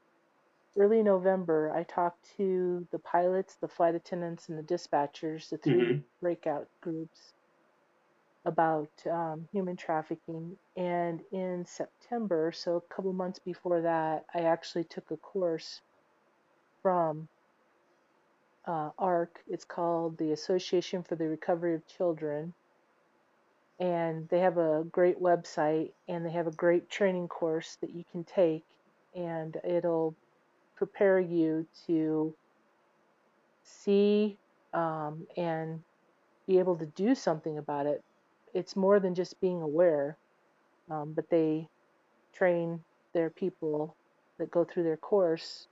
[0.76, 5.70] early November, I talked to the pilots, the flight attendants, and the dispatchers, the hmm
[5.72, 7.34] three breakout groups
[8.48, 10.56] about um, human trafficking.
[10.76, 15.80] And in September, so a couple months before that, I actually took a course
[16.82, 17.28] from
[18.66, 19.40] uh, ARC.
[19.48, 22.54] It's called the Association for the Recovery of Children.
[23.80, 28.04] And they have a great website and they have a great training course that you
[28.10, 28.64] can take,
[29.14, 30.16] and it'll
[30.74, 32.34] prepare you to
[33.62, 34.36] see
[34.74, 35.80] um, and
[36.46, 38.02] be able to do something about it.
[38.54, 40.16] It's more than just being aware,
[40.90, 41.68] um, but they
[42.32, 42.80] train
[43.12, 43.94] their people
[44.38, 45.68] that go through their course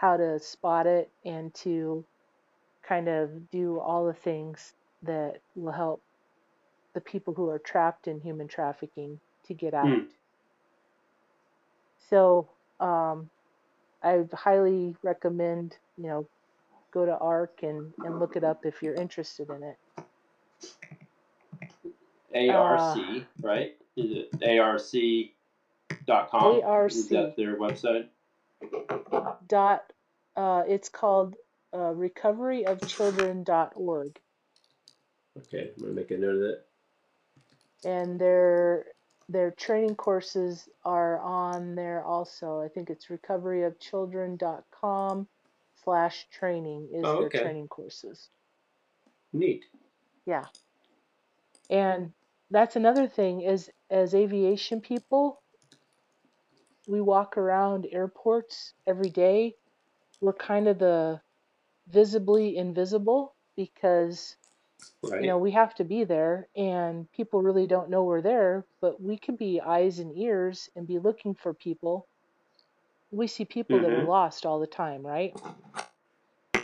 [0.00, 2.04] how to spot it and to
[2.82, 6.02] kind of do all the things that will help
[6.94, 9.86] the people who are trapped in human trafficking to get out.
[9.86, 10.06] Mm.
[12.08, 12.48] So
[12.80, 13.28] um,
[14.02, 16.26] I highly recommend, you know,
[16.92, 19.76] go to ARC and, and look it up if you're interested in it.
[22.34, 23.76] ARC, Uh, right?
[23.96, 25.32] Is it arc.com?
[26.86, 28.08] Is that their website?
[29.46, 29.92] dot,
[30.36, 31.36] uh, it's called
[31.72, 34.20] uh, recoveryofchildren.org.
[35.38, 36.64] Okay, I'm gonna make a note of that.
[37.84, 38.86] and their
[39.28, 42.60] their training courses are on there also.
[42.60, 45.28] I think it's recoveryofchildren.com
[45.84, 48.28] slash training is Oh, their training courses.
[49.32, 49.64] Neat.
[50.26, 50.46] Yeah.
[51.70, 52.12] And
[52.50, 55.40] that's another thing is as aviation people,
[56.88, 59.54] we walk around airports every day.
[60.20, 61.20] We're kind of the
[61.88, 64.36] visibly invisible because
[65.04, 68.98] you know we have to be there and people really don't know we're there but
[69.02, 72.06] we can be eyes and ears and be looking for people.
[73.10, 74.08] We see people that are mm-hmm.
[74.08, 75.38] lost all the time right?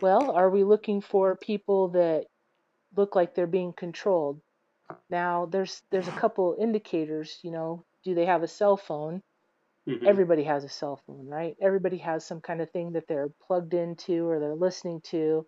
[0.01, 2.27] Well are we looking for people that
[2.96, 4.40] look like they're being controlled
[5.11, 9.22] now there's there's a couple indicators you know do they have a cell phone?
[9.87, 11.57] Hmm everybody has a cell phone right?
[11.61, 15.46] Everybody has some kind of thing that they're plugged into or they're listening to.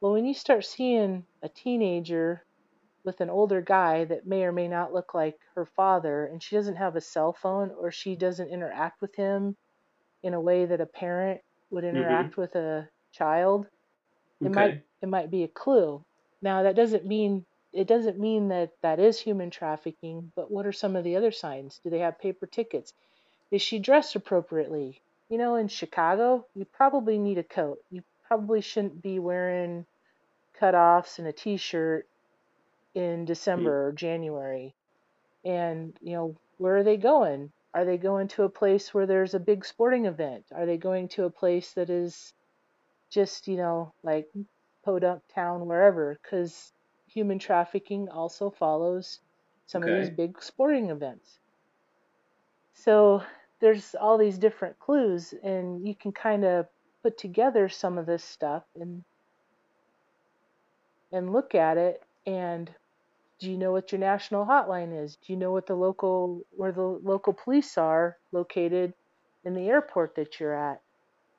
[0.00, 2.44] Well when you start seeing a teenager
[3.04, 6.56] with an older guy that may or may not look like her father and she
[6.56, 9.56] doesn't have a cell phone or she doesn't interact with him
[10.22, 11.40] in a way that a parent
[11.70, 13.68] would hmm interact with a child
[14.44, 16.04] it might it might be a clue.
[16.42, 20.72] Now that doesn't mean it doesn't mean that that is human trafficking but what are
[20.72, 22.92] some of the other signs do they have paper tickets
[23.50, 28.60] is she dressed appropriately you know in chicago you probably need a coat you probably
[28.60, 29.84] shouldn't be wearing
[30.60, 32.06] cutoffs and a t-shirt
[32.94, 33.26] in Mm.
[33.26, 34.74] December or January.
[35.44, 37.52] And, you know, where are they going?
[37.74, 40.46] Are they going to a place where there's a big sporting event?
[40.54, 42.32] Are they going to a place that is
[43.10, 44.28] just, you know, like
[44.84, 46.18] Podunk Town, wherever?
[46.22, 46.72] Because
[47.08, 49.20] human trafficking also follows
[49.66, 51.38] some of these big sporting events.
[52.74, 53.22] So
[53.60, 56.66] there's all these different clues, and you can kind of
[57.02, 59.04] put together some of this stuff and
[61.10, 62.70] and look at it and
[63.38, 65.16] do you know what your national hotline is?
[65.16, 68.92] Do you know what the local where the local police are located
[69.44, 70.82] in the airport that you're at?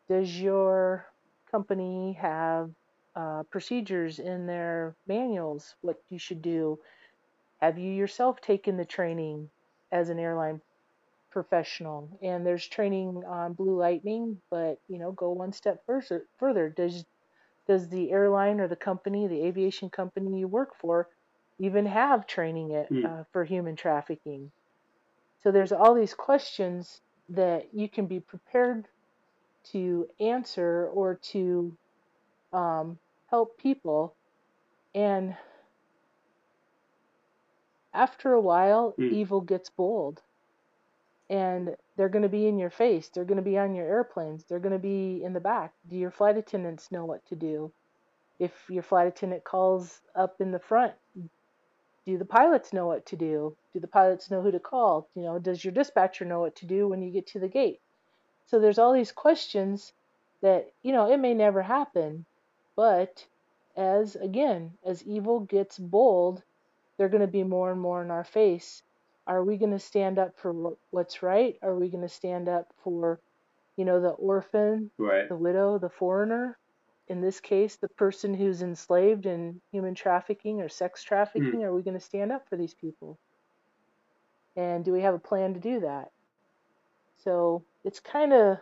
[0.08, 1.06] Does your
[1.52, 2.72] company have
[3.16, 6.80] uh, procedures in their manuals what you should do?
[7.62, 9.50] Have you yourself taken the training
[9.92, 10.62] as an airline
[11.32, 12.20] professional?
[12.22, 16.26] And there's training on Blue Lightning, but you know, go one step further.
[16.40, 17.06] Further, does
[17.68, 21.08] does the airline or the company, the aviation company you work for,
[21.60, 23.06] even have training it Hmm.
[23.06, 24.52] uh, for human trafficking?
[25.44, 28.88] So there's all these questions that you can be prepared
[29.72, 31.78] to answer or to
[32.54, 32.98] um,
[33.30, 34.16] help people.
[34.96, 35.36] And
[37.94, 39.14] after a while, Hmm.
[39.14, 40.22] evil gets bold.
[41.30, 43.10] And they're going to be in your face.
[43.10, 44.46] They're going to be on your airplanes.
[44.46, 45.74] They're going to be in the back.
[45.88, 47.72] Do your flight attendants know what to do?
[48.40, 50.94] If your flight attendant calls up in the front,
[52.06, 53.56] do the pilots know what to do?
[53.74, 55.08] Do the pilots know who to call?
[55.14, 57.80] You know, does your dispatcher know what to do when you get to the gate?
[58.48, 59.94] So there's all these questions
[60.42, 62.26] that, you know, it may never happen,
[62.80, 63.26] but
[63.76, 66.42] as again, as evil gets bold,
[66.96, 68.84] they're going to be more and more in our face.
[69.28, 71.60] Are we going to stand up for what's right?
[71.62, 73.20] Are we going to stand up for,
[73.76, 75.28] you know, the orphan, Right.
[75.28, 76.58] the widow, the foreigner?
[77.10, 81.10] In this case, the person who's enslaved in human trafficking or sex hmm.
[81.10, 83.20] trafficking, are we going to stand up for these people?
[84.56, 86.12] And do we have a plan to do that?
[87.26, 88.60] So it's kind of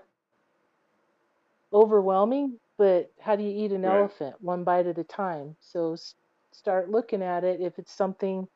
[1.72, 4.00] overwhelming, but how do you eat an Right.
[4.00, 4.36] elephant?
[4.42, 5.56] One bite at a time.
[5.60, 6.16] So s-
[6.52, 7.62] start looking at it.
[7.62, 8.48] If it's something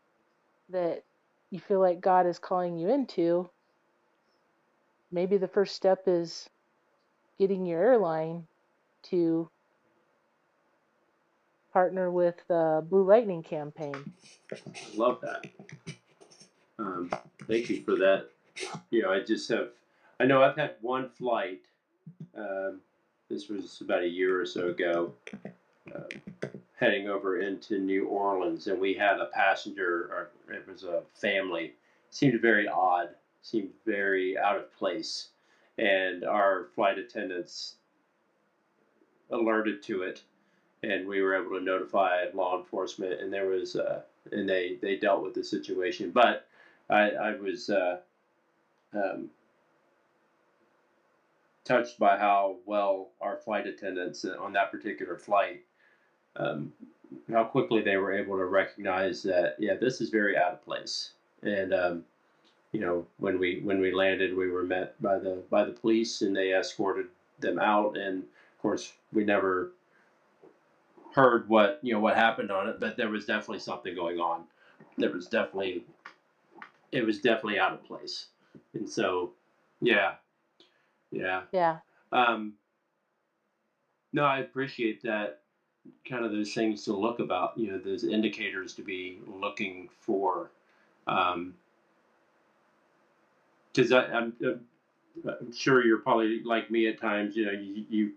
[0.70, 1.04] that
[1.50, 3.50] you feel like God is calling you into,
[5.12, 6.50] maybe the first step is
[7.40, 8.48] getting your airline
[9.04, 9.50] to
[11.74, 14.14] partner with the Blue Lightning campaign.
[14.52, 14.58] I
[14.96, 15.46] love that.
[16.80, 17.12] Um,
[17.48, 18.30] thank you for that.
[18.90, 19.70] You know, I just have,
[20.20, 21.62] I know I've had one flight.
[22.36, 22.82] Um,
[23.32, 25.14] this was about a year or so ago,
[25.96, 26.04] uh,
[26.76, 31.74] heading over into New Orleans, and we had a passenger, or it was a family,
[32.10, 33.10] seemed very odd,
[33.42, 35.30] seemed very out of place,
[35.78, 37.76] and our flight attendants
[39.30, 40.22] alerted to it
[40.84, 44.02] and we were able to notify law enforcement, and there was, uh,
[44.32, 46.12] and they they dealt with the situation.
[46.12, 46.48] But
[46.90, 47.98] I I was uh,
[48.94, 49.30] um,
[51.64, 55.62] touched by how well our flight attendants on that particular flight,
[56.36, 56.72] um,
[57.32, 61.12] how quickly they were able to recognize that yeah this is very out of place,
[61.44, 62.04] and um,
[62.72, 66.22] you know when we when we landed we were met by the by the police
[66.22, 67.08] and they escorted
[67.40, 69.72] them out, and of course we never
[71.14, 74.44] heard what you know what happened on it, but there was definitely something going on.
[74.98, 75.84] There was definitely
[76.92, 78.28] it was definitely out of place,
[78.74, 79.32] and so
[79.82, 80.16] yeah,
[81.12, 81.44] yeah.
[81.52, 81.78] Yeah.
[82.12, 82.54] Um,
[84.14, 85.40] no, I appreciate that
[86.08, 87.58] kind of those things to look about.
[87.58, 90.52] You know, those indicators to be looking for.
[91.08, 91.56] Um,
[93.74, 97.36] because I'm, I'm sure you're probably like me at times.
[97.36, 98.12] You know, you you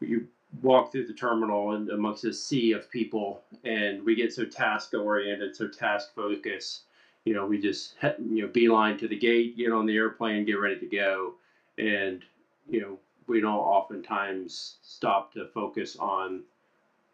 [0.00, 0.28] you
[0.62, 4.94] walk through the terminal and amongst a sea of people, and we get so task
[4.94, 6.82] oriented, so task focused.
[7.24, 10.54] You know, we just you know beeline to the gate, get on the airplane, get
[10.54, 11.34] ready to go,
[11.78, 12.22] and
[12.68, 16.42] you know we don't oftentimes stop to focus on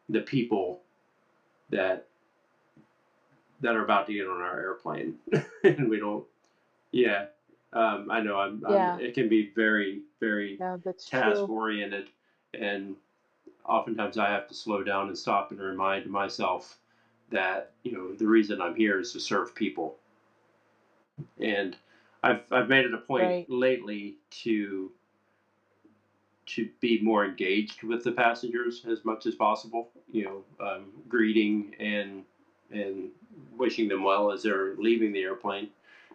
[0.09, 0.81] the people
[1.71, 2.07] that
[3.61, 5.17] that are about to get on our airplane,
[5.65, 6.25] and we don't.
[6.93, 7.27] Yeah,
[7.73, 8.37] um, I know.
[8.37, 8.95] I'm, Yeah.
[8.95, 9.01] I'm.
[9.01, 10.77] It can be very, very Yeah,
[11.09, 12.09] task oriented
[12.55, 12.97] and
[13.65, 16.79] oftentimes I have to slow down and stop and remind myself
[17.31, 19.97] that you know the reason I'm here is to serve people
[21.39, 21.77] and
[22.23, 23.47] I've I've made it a point Right.
[23.51, 24.91] lately to
[26.47, 31.75] to be more engaged with the passengers as much as possible you know um, greeting
[31.79, 32.25] and
[32.71, 33.11] and
[33.57, 35.69] wishing them well as they're leaving the airplane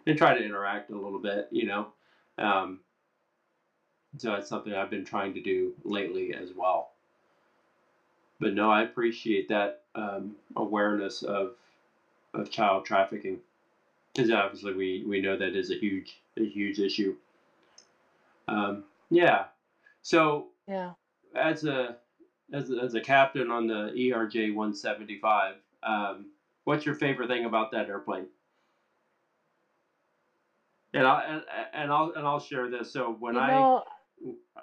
[0.06, 1.88] and try to interact a little bit you know
[2.38, 2.80] um,
[4.18, 6.90] so that's something I've been trying to do lately as well.
[8.40, 11.54] But no, I appreciate that um, awareness of
[12.34, 13.40] of child trafficking
[14.16, 17.14] because obviously we, we know that is a huge a huge issue.
[18.48, 19.46] Um, yeah.
[20.02, 20.92] So Yeah.
[21.34, 21.96] as a
[22.52, 26.26] as a, as a captain on the ERJ 175, um,
[26.64, 28.26] what's your favorite thing about that airplane?
[30.94, 31.42] And I and,
[31.74, 32.92] and I'll and I'll share this.
[32.92, 33.80] So when You I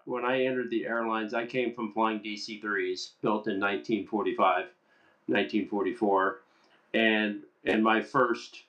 [0.05, 4.65] when I entered the airlines, I came from flying DC threes, built in 1945,
[5.27, 6.39] 1944,
[6.95, 8.63] and and my first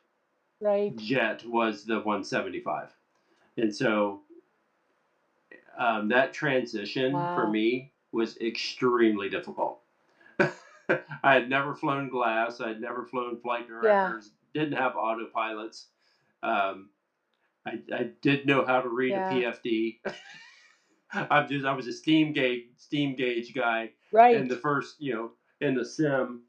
[0.65, 0.97] right?
[0.97, 2.89] jet was the 175,
[3.57, 4.23] and so
[5.79, 9.81] um, that transition for me was extremely difficult.
[10.39, 12.61] I had never flown glass.
[12.61, 14.31] I had never flown flight Yeah, directors.
[14.53, 15.87] Didn't have autopilots.
[16.43, 16.91] Um,
[17.67, 20.01] I, I did know how to read a PFD.
[21.12, 24.49] I'm just I was a steam gauge steam gauge guy, and right.
[24.49, 26.43] the first you know in the sim,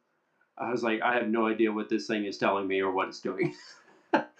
[0.57, 3.07] I was like I have no idea what this thing is telling me or what
[3.07, 3.53] it's doing.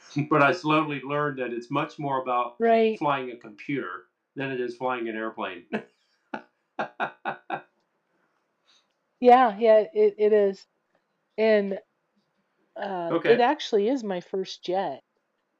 [0.30, 3.00] but I slowly learned that it's much more about Right.
[3.00, 5.66] flying a computer than it is flying an airplane.
[9.20, 10.66] Yeah, yeah, it, it is.
[11.38, 11.80] And
[12.76, 15.02] uh, it actually is my first jet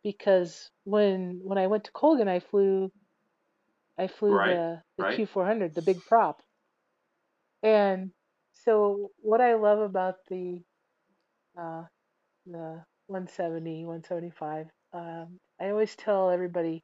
[0.04, 2.92] because when when I went to Colgan, I flew
[3.98, 5.28] I flew right, the the right.
[5.28, 6.42] Q400, the big prop.
[7.64, 8.12] And
[8.54, 10.64] so what I love about the
[11.58, 11.84] uh,
[12.46, 16.84] the 170, 175, um, I always tell everybody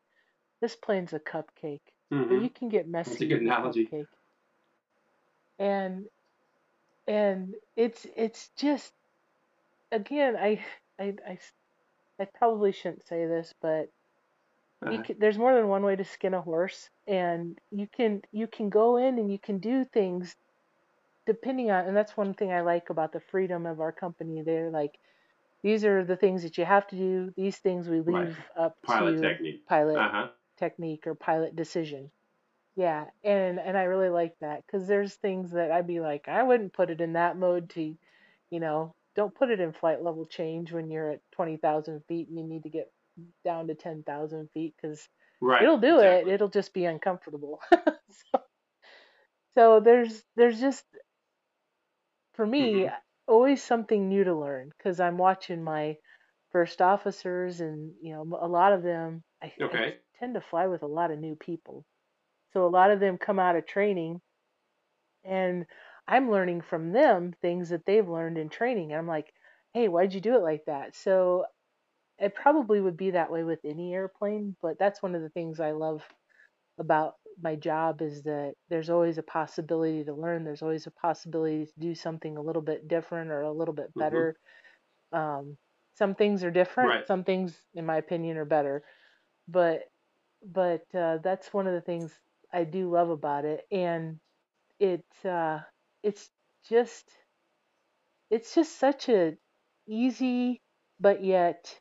[0.62, 1.82] this plane's a cupcake,
[2.28, 3.12] but hmm you can get messy.
[3.12, 3.86] That's a good analogy.
[3.92, 4.08] cupcake.
[5.60, 6.08] And
[7.08, 8.94] and it's it's just
[9.92, 10.64] again, I
[11.00, 11.16] I
[12.20, 13.90] I probably shouldn't say this, but
[14.88, 18.22] you Uh, can, there's more than one way to skin a horse, and you can
[18.32, 20.36] you can go in and you can do things
[21.26, 24.42] depending on, and that's one thing I like about the freedom of our company.
[24.42, 25.00] They're like,
[25.64, 27.34] these are the things that you have to do.
[27.36, 28.30] These things we right.
[28.30, 29.66] leave up Pilot to technique.
[29.68, 30.28] pilot Uh huh.
[30.58, 32.12] technique or pilot decision.
[32.76, 36.44] Yeah, and and I really like that because there's things that I'd be like, I
[36.44, 37.98] wouldn't put it in that mode to,
[38.50, 42.38] you know, don't put it in flight level change when you're at 20,000 feet and
[42.38, 42.94] you need to get
[43.44, 45.10] down to 10,000 feet because
[45.42, 45.68] Right.
[45.68, 46.28] it'll do it.
[46.28, 46.30] Exactly.
[46.30, 47.60] It'll just be uncomfortable.
[48.10, 48.42] so,
[49.56, 50.86] so there's there's just
[52.34, 52.92] for me hmm
[53.32, 55.98] always something new to learn because I'm watching my
[56.52, 60.84] first officers and you know a lot of them I, I tend to fly with
[60.84, 61.86] a lot of new people.
[62.54, 64.22] So a lot of them come out of training
[65.24, 65.66] and
[66.08, 68.92] I'm learning from them things that they've learned in training.
[68.92, 69.32] And I'm like,
[69.74, 70.96] hey, why'd you do it like that?
[70.96, 71.46] So
[72.20, 75.60] it probably would be that way with any airplane, but that's one of the things
[75.60, 76.04] I love
[76.80, 80.44] about my job is that there's always a possibility to learn.
[80.44, 83.96] There's always a possibility to do something a little bit different or a little bit
[83.96, 84.38] hmm better.
[85.12, 85.58] Um,
[85.96, 86.96] some things are different.
[86.96, 87.06] Right.
[87.08, 88.84] Some things, in my opinion, are better.
[89.48, 89.84] But
[90.44, 92.14] but uh, that's one of the things
[92.54, 94.20] I do love about it, and
[94.80, 95.60] it uh,
[96.04, 96.30] it's
[96.70, 97.10] just
[98.32, 99.38] it's just such a
[99.88, 100.62] easy,
[101.00, 101.80] but yet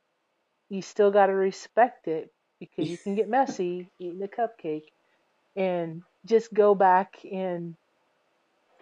[0.69, 4.89] you still got to respect it because you can get messy eating a cupcake
[5.57, 7.75] and just go back and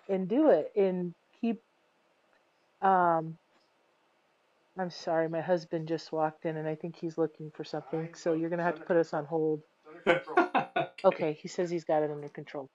[0.09, 1.61] and do it and keep
[2.83, 3.37] um
[4.79, 8.35] I'm sorry, my husband just walked in and I think he's looking for something, so
[8.35, 9.62] you're gonna have to put us on hold.
[10.07, 10.21] okay.
[11.05, 12.69] Okay, he says he's got it under control.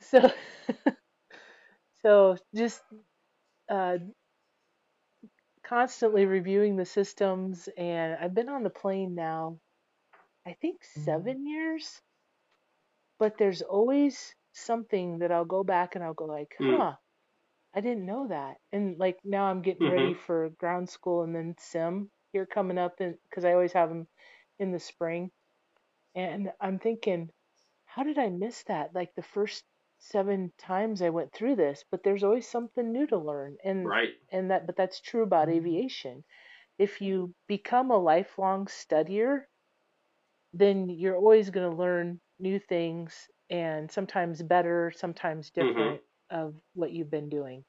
[0.00, 0.30] So
[2.02, 2.80] so just
[3.68, 3.98] uh
[5.64, 9.58] constantly reviewing the systems and I've been on the plane now
[10.46, 12.00] I think 7 years,
[13.18, 16.78] but there's always something that I'll go back and I'll go like, Mm.
[16.78, 16.96] "Huh,
[17.74, 21.34] I didn't know that." And like now I'm getting hmm ready for ground school and
[21.36, 24.08] then sim here coming up and cuz I always have them
[24.58, 25.32] in the spring
[26.14, 27.30] and I'm thinking,
[27.86, 29.66] "How did I miss that?" Like the first
[29.98, 34.14] 7 times I went through this, but there's always something new to learn and Right.
[34.30, 36.24] and that but that's true about aviation.
[36.78, 39.46] If you become a lifelong studier,
[40.52, 46.54] then you're always going to learn new things and sometimes better, sometimes hmm different of
[46.74, 47.64] what you've been doing.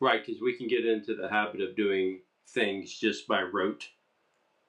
[0.00, 0.24] Right.
[0.24, 3.88] Because we can get into the habit of doing things just by rote,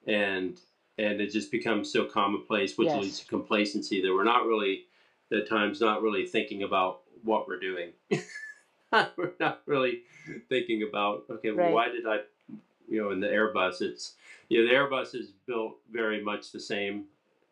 [0.06, 0.60] and
[0.98, 4.86] and it just becomes so commonplace, which leads to complacency that we're not really,
[5.32, 7.92] at times, not really thinking about what we're doing.
[9.16, 10.02] we're not really
[10.50, 12.18] thinking about okay, well, why did I,
[12.90, 14.16] you know, in the Airbus, it's
[14.50, 17.06] you know, the Airbus is built very much the same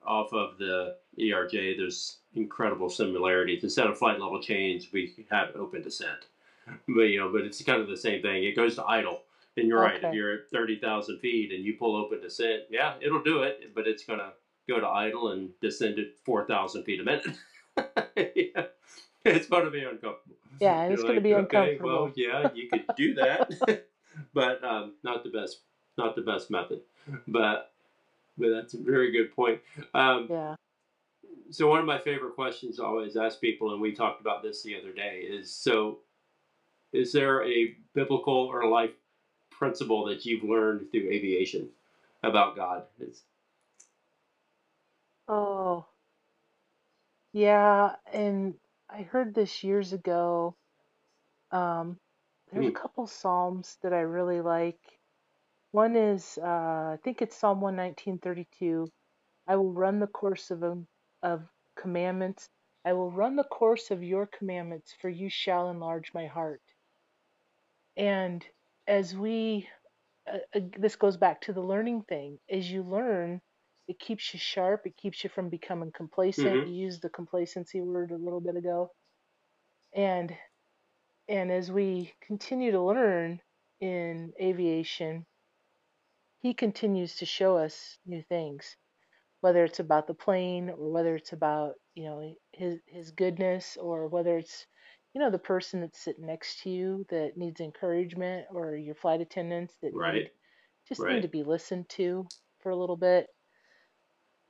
[0.06, 1.78] off of the ERJ.
[1.78, 3.64] There's incredible similarities.
[3.64, 6.28] Instead of flight level change, we have open descent.
[6.88, 8.44] But you know, but it's kind of the same thing.
[8.44, 9.22] It goes to idle.
[9.56, 10.04] And you're right.
[10.04, 13.74] If you're at thirty thousand feet and you pull open descent, yeah, it'll do it,
[13.74, 14.34] but it's gonna
[14.68, 17.28] go to idle and descend at four thousand feet a minute.
[18.36, 18.66] yeah.
[19.26, 20.38] It's gonna be uncomfortable.
[20.60, 23.86] Yeah, You're it's going to like, be okay, well, yeah, you could do that,
[24.34, 25.60] but um, not the best,
[25.98, 26.82] not the best method.
[27.28, 27.72] But
[28.38, 29.62] but that's a very good point.
[29.94, 30.56] Um, Yeah.
[31.52, 34.64] So one of my favorite questions I always ask people, and we talked about this
[34.64, 36.00] the other day, is so
[36.94, 38.92] is there a biblical or life
[39.52, 41.70] principle that you've learned through aviation
[42.24, 42.84] about God?
[43.00, 43.24] It's,
[45.30, 45.88] Oh,
[47.34, 47.96] yeah.
[48.12, 48.56] And
[48.90, 50.56] I heard this years ago.
[51.52, 52.00] Um,
[52.52, 54.80] there's a hmm, couple Psalms that I really like.
[55.72, 58.90] One is, uh, I think it's Psalm 119:32.
[59.48, 60.62] I will run the course of
[61.24, 62.50] of commandments.
[62.86, 66.62] I will run the course of your commandments, for you shall enlarge my heart.
[67.98, 68.46] And
[68.88, 69.70] as we,
[70.32, 72.40] uh, uh, this goes back to the learning thing.
[72.50, 73.42] As you learn,
[73.88, 74.86] it keeps you sharp.
[74.88, 76.64] It keeps you from becoming complacent.
[76.64, 78.92] hmm You used the complacency word a little bit ago.
[79.94, 80.36] And
[81.30, 83.42] and as we continue to learn
[83.82, 85.26] in aviation,
[86.42, 88.76] he continues to show us new things,
[89.42, 94.08] whether it's about the plane or whether it's about, you know, his his goodness or
[94.08, 94.66] whether it's,
[95.14, 99.22] you know, the person that's sitting next to you that needs encouragement or your flight
[99.22, 100.32] attendants that need right,
[100.88, 102.28] just need to be listened to
[102.60, 103.28] for a little bit.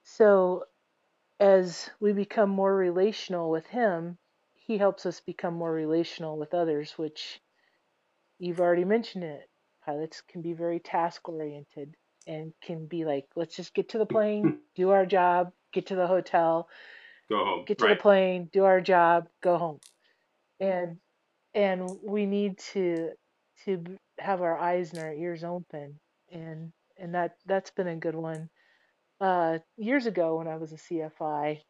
[0.04, 0.66] So
[1.40, 4.18] as we become more relational with him,
[4.56, 7.42] he helps us become more relational with others, which
[8.40, 9.50] you've already mentioned it.
[9.86, 11.96] Pilots can be very task oriented
[12.28, 15.96] and can be like, let's just get to the plane, do our job, get to
[15.96, 16.70] the hotel,
[17.30, 17.66] Go home.
[17.66, 19.80] get to the plane, do our job, go home.
[20.60, 20.98] And
[21.54, 23.12] and we need to
[23.66, 23.84] to
[24.20, 26.00] have our eyes and our ears open
[26.32, 28.50] and and that that's been a good one.
[29.22, 31.62] Uh years ago when I was a CFI,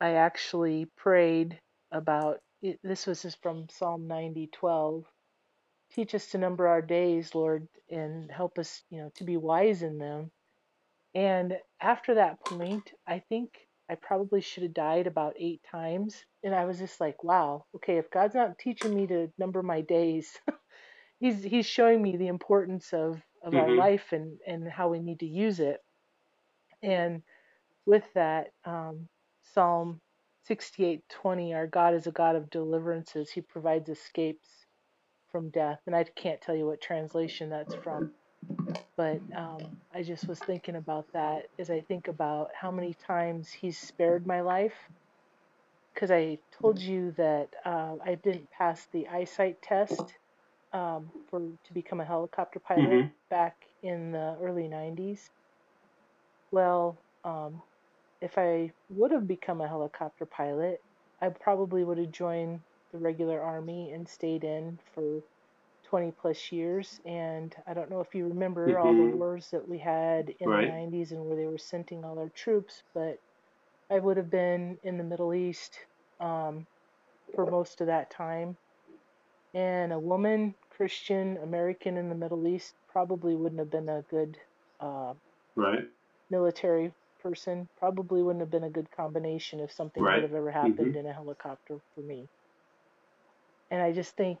[0.00, 1.58] I actually prayed
[1.92, 5.04] about it, this was just from Psalm 90:12
[5.94, 9.82] Teach us to number our days, Lord, and help us, you know, to be wise
[9.82, 10.30] in them.
[11.14, 13.50] And after that point, I think
[13.90, 16.24] I probably should have died about eight times.
[16.44, 19.82] And I was just like, wow, okay, if God's not teaching me to number my
[19.82, 20.30] days,
[21.20, 25.00] He's He's showing me the importance of of our hmm life and and how we
[25.00, 25.80] need to use it.
[26.82, 27.22] And
[27.86, 29.08] with that, um,
[29.54, 30.00] Psalm
[30.48, 33.30] 68:20, our God is a God of deliverances.
[33.30, 34.61] He provides escapes
[35.32, 35.80] from death.
[35.86, 38.12] And I can't tell you what translation that's from,
[38.96, 43.50] but um, I just was thinking about that as I think about how many times
[43.50, 44.76] He's spared my life.
[45.94, 50.14] Because I told you that uh, I didn't pass the eyesight test
[50.72, 55.30] um, for to become a helicopter pilot hmm back in the early 90s.
[56.52, 57.62] Well, um,
[58.20, 60.80] if I would have become a helicopter pilot,
[61.20, 62.60] I probably would have joined
[62.92, 65.22] the regular army and stayed in for
[65.84, 67.00] 20 plus years.
[67.06, 70.54] And I don't know if you remember all the hmm wars that we had in
[70.54, 73.18] the 90s and where they were sending all their troops, but
[73.90, 75.78] I would have been in the Middle East
[76.20, 76.66] um,
[77.34, 78.58] for most of that time.
[79.54, 84.38] And a woman, Christian, American in the Middle East probably wouldn't have been a good
[84.80, 85.14] uh,
[85.56, 85.88] Right.
[86.30, 90.92] military person, probably wouldn't have been a good combination if something would have ever hmm
[90.92, 92.28] happened in a helicopter for me.
[93.72, 94.38] And I just think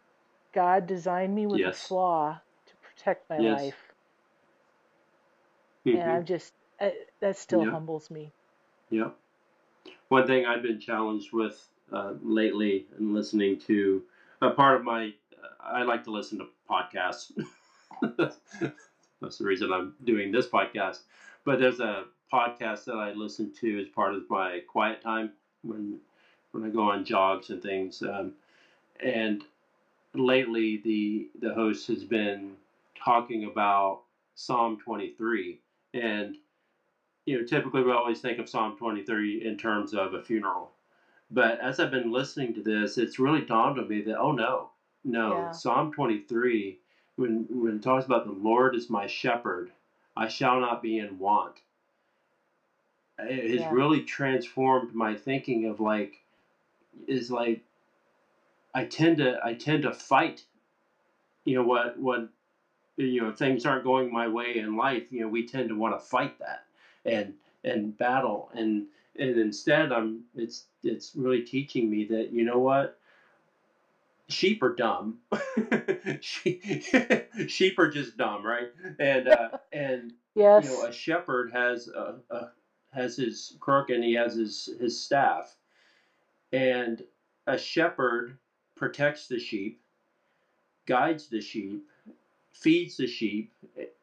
[0.54, 3.60] God designed me with a flaw to protect my Yes.
[3.62, 3.94] life.
[5.92, 7.70] And hmm I'm just, I, that still Yeah.
[7.72, 8.32] humbles me.
[8.90, 9.10] Yeah.
[10.10, 14.02] One thing I've been challenged with uh, lately and listening to
[14.42, 15.12] a part of my,
[15.60, 17.32] I like to listen to podcasts.
[19.22, 21.00] That's the reason I'm doing this podcast.
[21.44, 25.98] But there's a podcast that I listen to as part of my quiet time when
[26.52, 28.02] when I go on jogs and things.
[28.02, 28.34] Um,
[29.02, 29.44] and
[30.14, 32.56] lately, the the host has been
[32.94, 34.00] talking about
[34.34, 35.58] Psalm 23,
[35.94, 36.38] and
[37.26, 40.72] you know, typically we always think of Psalm 23 in terms of a funeral.
[41.30, 44.70] But as I've been listening to this, it's really dawned on me that, oh no,
[45.04, 45.50] no, Yeah.
[45.52, 46.78] Psalm 23,
[47.16, 49.72] when, when it talks about the Lord is my shepherd,
[50.16, 51.62] I shall not be in want,
[53.18, 53.72] it has Yeah.
[53.72, 56.22] really transformed my thinking of like,
[57.08, 57.62] is like,
[58.74, 60.44] I tend to, I tend to fight,
[61.44, 62.28] you know, what, what,
[62.96, 65.98] you know, things aren't going my way in life, you know, we tend to want
[65.98, 66.66] to fight that
[67.04, 68.50] and and battle.
[68.54, 68.86] And
[69.18, 72.98] and instead I'm it's it's really teaching me that you know what?
[74.28, 75.18] Sheep are dumb.
[76.20, 76.62] Sheep,
[77.48, 78.70] sheep are just dumb right?
[78.98, 80.12] And uh, and
[80.64, 82.48] you know a shepherd has a, a
[82.92, 85.54] has his crook and he has his his staff.
[86.52, 87.02] And
[87.46, 88.38] a shepherd
[88.82, 89.80] protects the sheep
[90.86, 91.84] guides the sheep
[92.52, 93.52] feeds the sheep,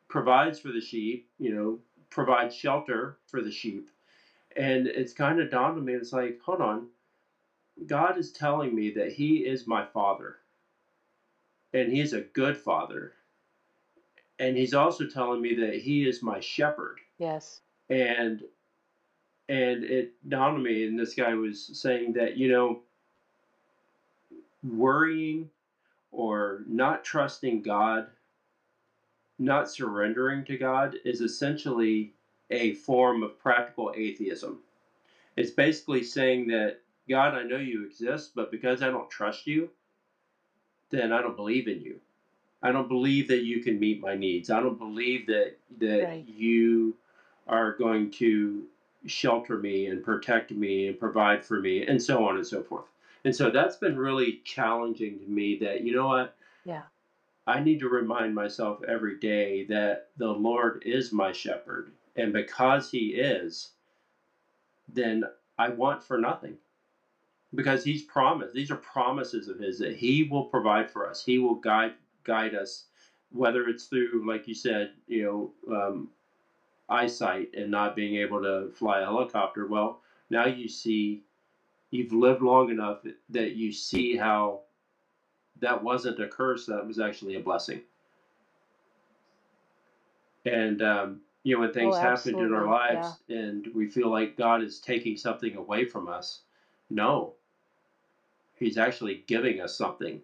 [0.08, 3.90] provides for the sheep, you know, provides shelter for the sheep.
[4.56, 5.94] And it's kind of dawned on me.
[5.94, 6.88] It's like, hold on,
[7.88, 10.38] God is telling me that He is my Father,
[11.74, 13.14] and He's a good Father,
[14.40, 17.00] and He's also telling me that He is my shepherd.
[17.18, 17.60] Yes.
[17.90, 18.44] And
[19.50, 22.82] and it dawned on me, and this guy was saying that you know,
[24.64, 25.50] worrying
[26.12, 28.08] or not trusting God,
[29.40, 32.14] not surrendering to God, is essentially
[32.52, 34.60] a form of practical atheism.
[35.38, 39.72] It's basically saying that God, I know you exist, but because I don't trust you,
[40.92, 42.00] then I don't believe in you.
[42.64, 44.52] I don't believe that you can meet my needs.
[44.52, 46.26] I don't believe that that Right.
[46.28, 46.96] you
[47.48, 48.68] are going to
[49.08, 52.88] shelter me and protect me and provide for me and so on and so forth.
[53.26, 56.36] And so that's been really challenging to me that you know what?
[56.64, 56.84] Yeah.
[57.48, 62.92] I need to remind myself every day that the Lord is my shepherd and because
[62.92, 63.72] he is
[64.88, 65.24] then
[65.58, 66.58] I want for nothing
[67.56, 71.40] because he's promised these are promises of his that he will provide for us he
[71.40, 71.94] will guide
[72.24, 72.86] guide us
[73.32, 76.10] whether it's through like you said you know um,
[76.88, 81.24] eyesight and not being able to fly a helicopter well now you see
[81.92, 84.62] you've lived long enough that you see how
[85.62, 87.82] that wasn't a curse that was actually a blessing
[90.46, 92.70] and um, you know when things Oh, happen in our absolutely.
[92.88, 93.14] Yeah.
[93.14, 96.42] lives and we feel like god is taking something away from us
[96.90, 97.34] no
[98.56, 100.22] he's actually giving us something.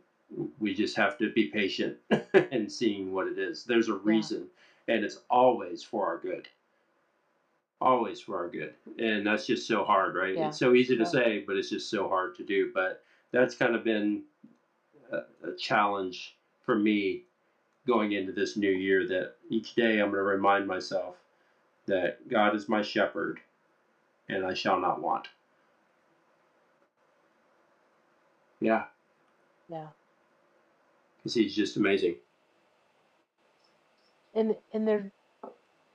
[0.60, 1.98] We just have to be patient
[2.52, 3.64] and seeing what it is.
[3.64, 4.26] There's a Yeah.
[4.26, 4.50] reason,
[4.88, 6.50] and it's always for our good.
[7.86, 8.76] Always for our good.
[9.00, 10.36] And that's just so hard, right?
[10.36, 10.50] Yeah.
[10.50, 11.10] It's so easy to Yeah.
[11.10, 12.72] say, but it's just so hard to do.
[12.74, 14.24] But that's kind of been
[15.12, 17.26] a, a challenge for me
[17.88, 21.18] going into this new year that each day I'm going to remind myself
[21.88, 23.42] that God is my shepherd
[24.30, 25.30] and I shall not want.
[28.62, 28.86] Yeah,
[29.70, 29.90] Yeah.
[31.18, 32.18] because he's just amazing.
[34.34, 35.12] And and there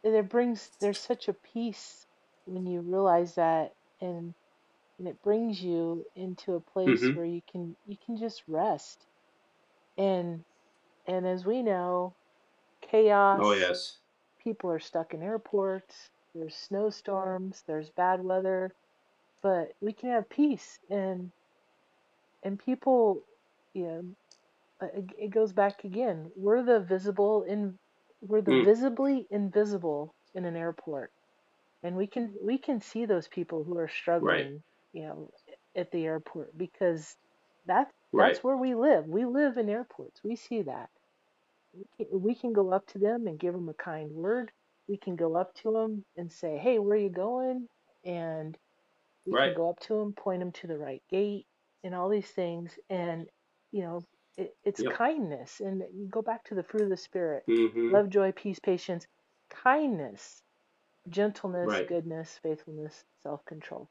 [0.03, 2.07] there brings there's such a peace
[2.47, 4.35] when you realize that and
[4.99, 9.07] and it brings you into a place hmm where you can you can just rest.
[9.99, 10.45] And
[11.07, 12.17] and as we know,
[12.83, 14.01] chaos Oh, yes.
[14.41, 18.75] people are stuck in airports, there's snowstorms, there's bad weather,
[19.43, 21.33] but we can have peace and
[22.43, 23.25] and people
[23.75, 24.03] you know
[24.83, 26.33] it it goes back again.
[26.37, 27.80] We're the visible in
[28.21, 31.13] we're the Mm, visibly invisible in an airport.
[31.83, 33.89] And we can we can see those people who are
[34.21, 35.31] right, struggling, you know,
[35.77, 37.17] at the airport because
[37.67, 39.07] that's right, that's where we live.
[39.07, 40.23] We live in airports.
[40.25, 40.91] We see that.
[41.73, 44.53] We can, we can go up to them and give them a kind word.
[44.89, 47.69] We can go up to them and say, "Hey, where are you going?"
[48.05, 48.59] And
[49.27, 51.47] we can go up to them, point them to the right gate,
[51.85, 52.79] and all these things.
[52.91, 53.29] And
[53.73, 54.03] you know,
[54.37, 54.85] it, it's Yep.
[54.85, 55.61] kindness.
[55.61, 59.07] And you go back to the fruit of the spirit: hmm love, joy, peace, patience,
[59.51, 60.43] kindness,
[61.09, 63.91] gentleness, Right, goodness, faithfulness, self-control.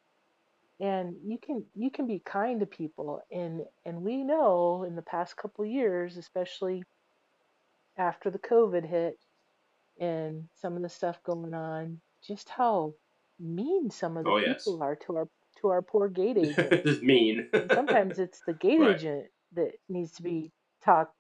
[0.82, 3.22] And you can you can be kind to people.
[3.32, 6.84] And and we know in the past couple of years, especially
[7.98, 9.20] after the COVID hit
[10.00, 12.96] and some of the stuff going on, just how
[13.40, 14.76] mean some of the oh, yes.
[14.76, 15.30] people are to our
[15.62, 16.80] to our poor gate agent.
[16.86, 17.50] It's mean.
[17.74, 20.52] Sometimes it's the gate Right, agent that needs to be
[20.84, 21.16] talked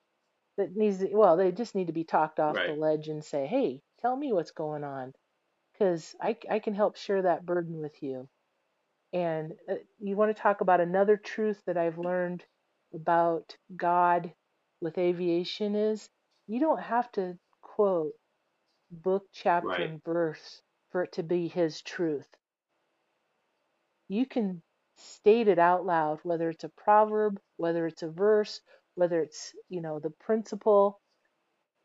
[0.57, 3.47] that needs to, well, they just need to be talked off the ledge and say,
[3.47, 5.13] "Hey, tell me what's going on
[5.79, 8.29] cuz I I can help share that burden with you."
[9.13, 12.45] And uh, you want to talk about another truth that I've learned
[12.93, 14.33] about God
[14.81, 16.09] with aviation is
[16.47, 18.13] you don't have to quote
[18.91, 20.61] book, chapter, right, and verse
[20.91, 22.29] for it to be His truth.
[24.09, 24.61] You can
[24.99, 28.61] state it out loud, whether it's a proverb, whether it's a verse,
[28.95, 31.01] whether it's, you know, the principle,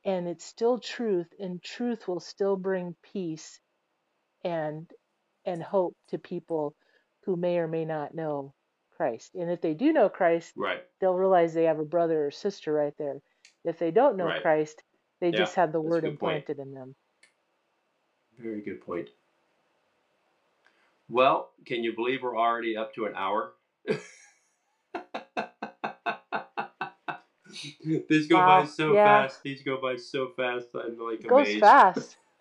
[0.04, 3.60] and it's still truth, and truth will still bring peace
[4.44, 4.90] and
[5.46, 6.74] and hope to people
[7.24, 8.54] who may or may not know
[8.96, 9.34] Christ.
[9.34, 12.72] And if they do know Christ, right, they'll realize they have a brother or sister
[12.72, 13.20] right there.
[13.64, 14.42] If they don't know right.
[14.42, 14.82] Christ,
[15.20, 16.44] they Yeah, just have the word good point.
[16.44, 16.94] implanted in them.
[18.38, 19.08] Very good point.
[21.08, 23.52] Well, can you believe we're already up to an hour?
[28.08, 29.42] These go by so Yeah, fast.
[29.42, 30.68] These go by so fast.
[30.74, 32.16] I'm like it goes fast.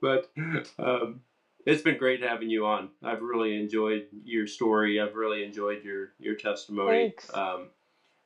[0.00, 0.30] but
[0.78, 1.20] um,
[1.66, 2.90] it's been great having you on.
[3.02, 5.00] I've really enjoyed your story.
[5.00, 7.10] I've really enjoyed your your testimony.
[7.10, 7.30] Thanks.
[7.34, 7.70] Um,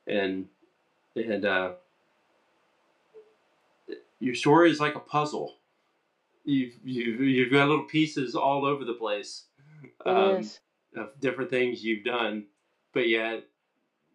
[0.07, 0.47] and
[1.15, 1.73] and uh,
[4.19, 5.58] your story is like a puzzle.
[6.49, 9.45] You've, you've you've got little pieces all over the place
[10.05, 10.49] um,
[10.95, 12.45] of different things you've done,
[12.93, 13.43] but yet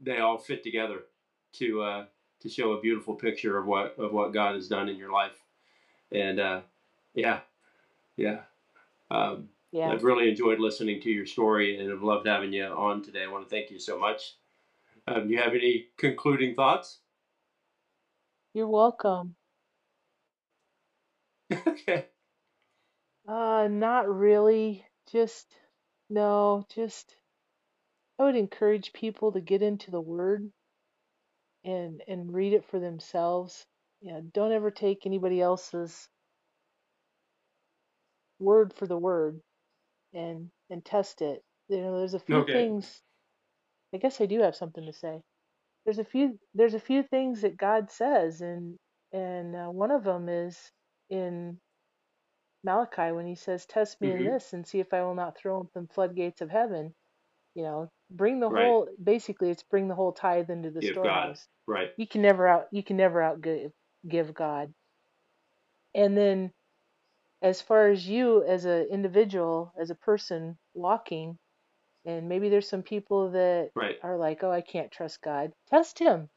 [0.00, 1.02] they all fit together
[1.54, 2.06] to uh,
[2.40, 5.40] to show a beautiful picture of what of what God has done in your life.
[6.12, 6.60] And uh,
[7.14, 7.40] yeah,
[8.16, 8.40] yeah.
[9.10, 9.90] Um, Yeah.
[9.90, 13.24] I've really enjoyed listening to your story and I've loved having you on today.
[13.24, 14.36] I want to thank you so much.
[15.06, 17.00] Um, do you have any concluding thoughts?
[18.54, 19.36] You're welcome.
[21.66, 22.06] okay.
[23.28, 24.84] Uh, not really.
[25.12, 25.46] Just,
[26.10, 27.16] no, just,
[28.18, 30.50] I would encourage people to get into the Word
[31.64, 33.66] and and read it for themselves.
[34.00, 36.08] Yeah, don't ever take anybody else's
[38.40, 39.40] word for the word
[40.14, 41.42] and and test it.
[41.68, 42.52] You know, there's a few Okay.
[42.52, 43.02] things.
[43.94, 45.20] I guess I do have something to say.
[45.84, 48.76] There's a few there's a few things that God says, and
[49.12, 50.58] and uh, one of them is
[51.10, 51.58] in
[52.64, 54.32] Malachi when He says, "Test me in Mhm.
[54.32, 56.94] this and see if I will not throw open the floodgates of heaven."
[57.54, 58.66] You know, bring the Right.
[58.66, 58.88] whole.
[59.02, 61.28] Basically, it's bring the whole tithe into the Give God.
[61.28, 61.48] storehouse.
[61.66, 61.92] Right.
[61.96, 62.68] You can never out.
[62.72, 63.72] You can never out give,
[64.08, 64.74] give God.
[65.94, 66.52] And then,
[67.42, 71.38] as far as you as an individual, as a person walking,
[72.06, 73.98] and maybe there's some people that Right.
[74.02, 76.30] are like, "Oh, I can't trust God." Test Him.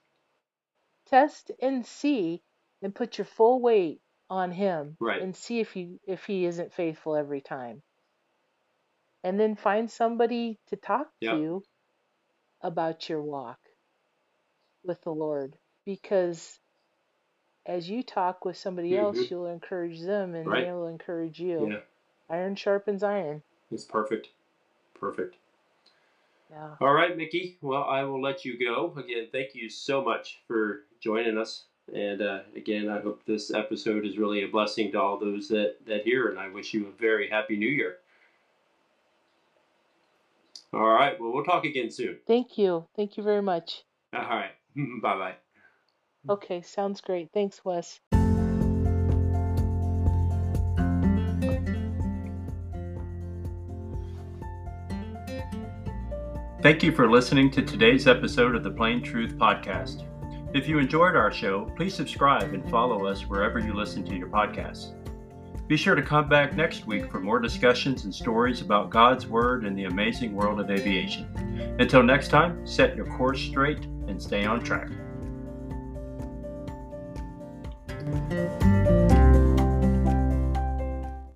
[1.08, 2.44] Test and see,
[2.82, 5.22] and put your full weight on Him, Right.
[5.22, 7.82] and see if you if He isn't faithful every time.
[9.24, 11.34] And then find somebody to talk Yep.
[11.34, 11.64] to
[12.62, 13.60] about your walk
[14.84, 16.60] with the Lord, because
[17.66, 19.30] as you talk with somebody else, Mhm.
[19.32, 20.64] you'll encourage them, and Right.
[20.66, 21.72] they'll encourage you.
[21.72, 21.82] Yeah.
[22.30, 23.44] Iron sharpens iron.
[23.72, 24.30] It's perfect.
[24.94, 25.36] Perfect.
[26.50, 26.78] Yeah.
[26.80, 27.58] All right, Mickey.
[27.62, 28.94] Well, I will let you go.
[28.96, 31.66] Again, thank you so much for joining us.
[31.94, 35.76] And uh, again, I hope this episode is really a blessing to all those that,
[35.86, 37.98] that hear, and I wish you a very happy new year.
[40.74, 41.20] All right.
[41.20, 42.18] Well, we'll talk again soon.
[42.28, 42.86] Thank you.
[42.96, 43.84] Thank you very much.
[44.14, 44.52] All right.
[45.02, 45.36] bye bye.
[46.30, 47.30] Okay, sounds great.
[47.34, 48.02] Thanks, Wes.
[56.62, 60.04] Thank you for listening to today's episode of the Plain Truth Podcast.
[60.58, 64.28] If you enjoyed our show, please subscribe and follow us wherever you listen to your
[64.28, 64.96] podcasts.
[65.68, 69.68] Be sure to come back next week for more discussions and stories about God's Word
[69.68, 71.28] and the amazing world of aviation.
[71.80, 74.90] Until next time, set your course straight and stay on track.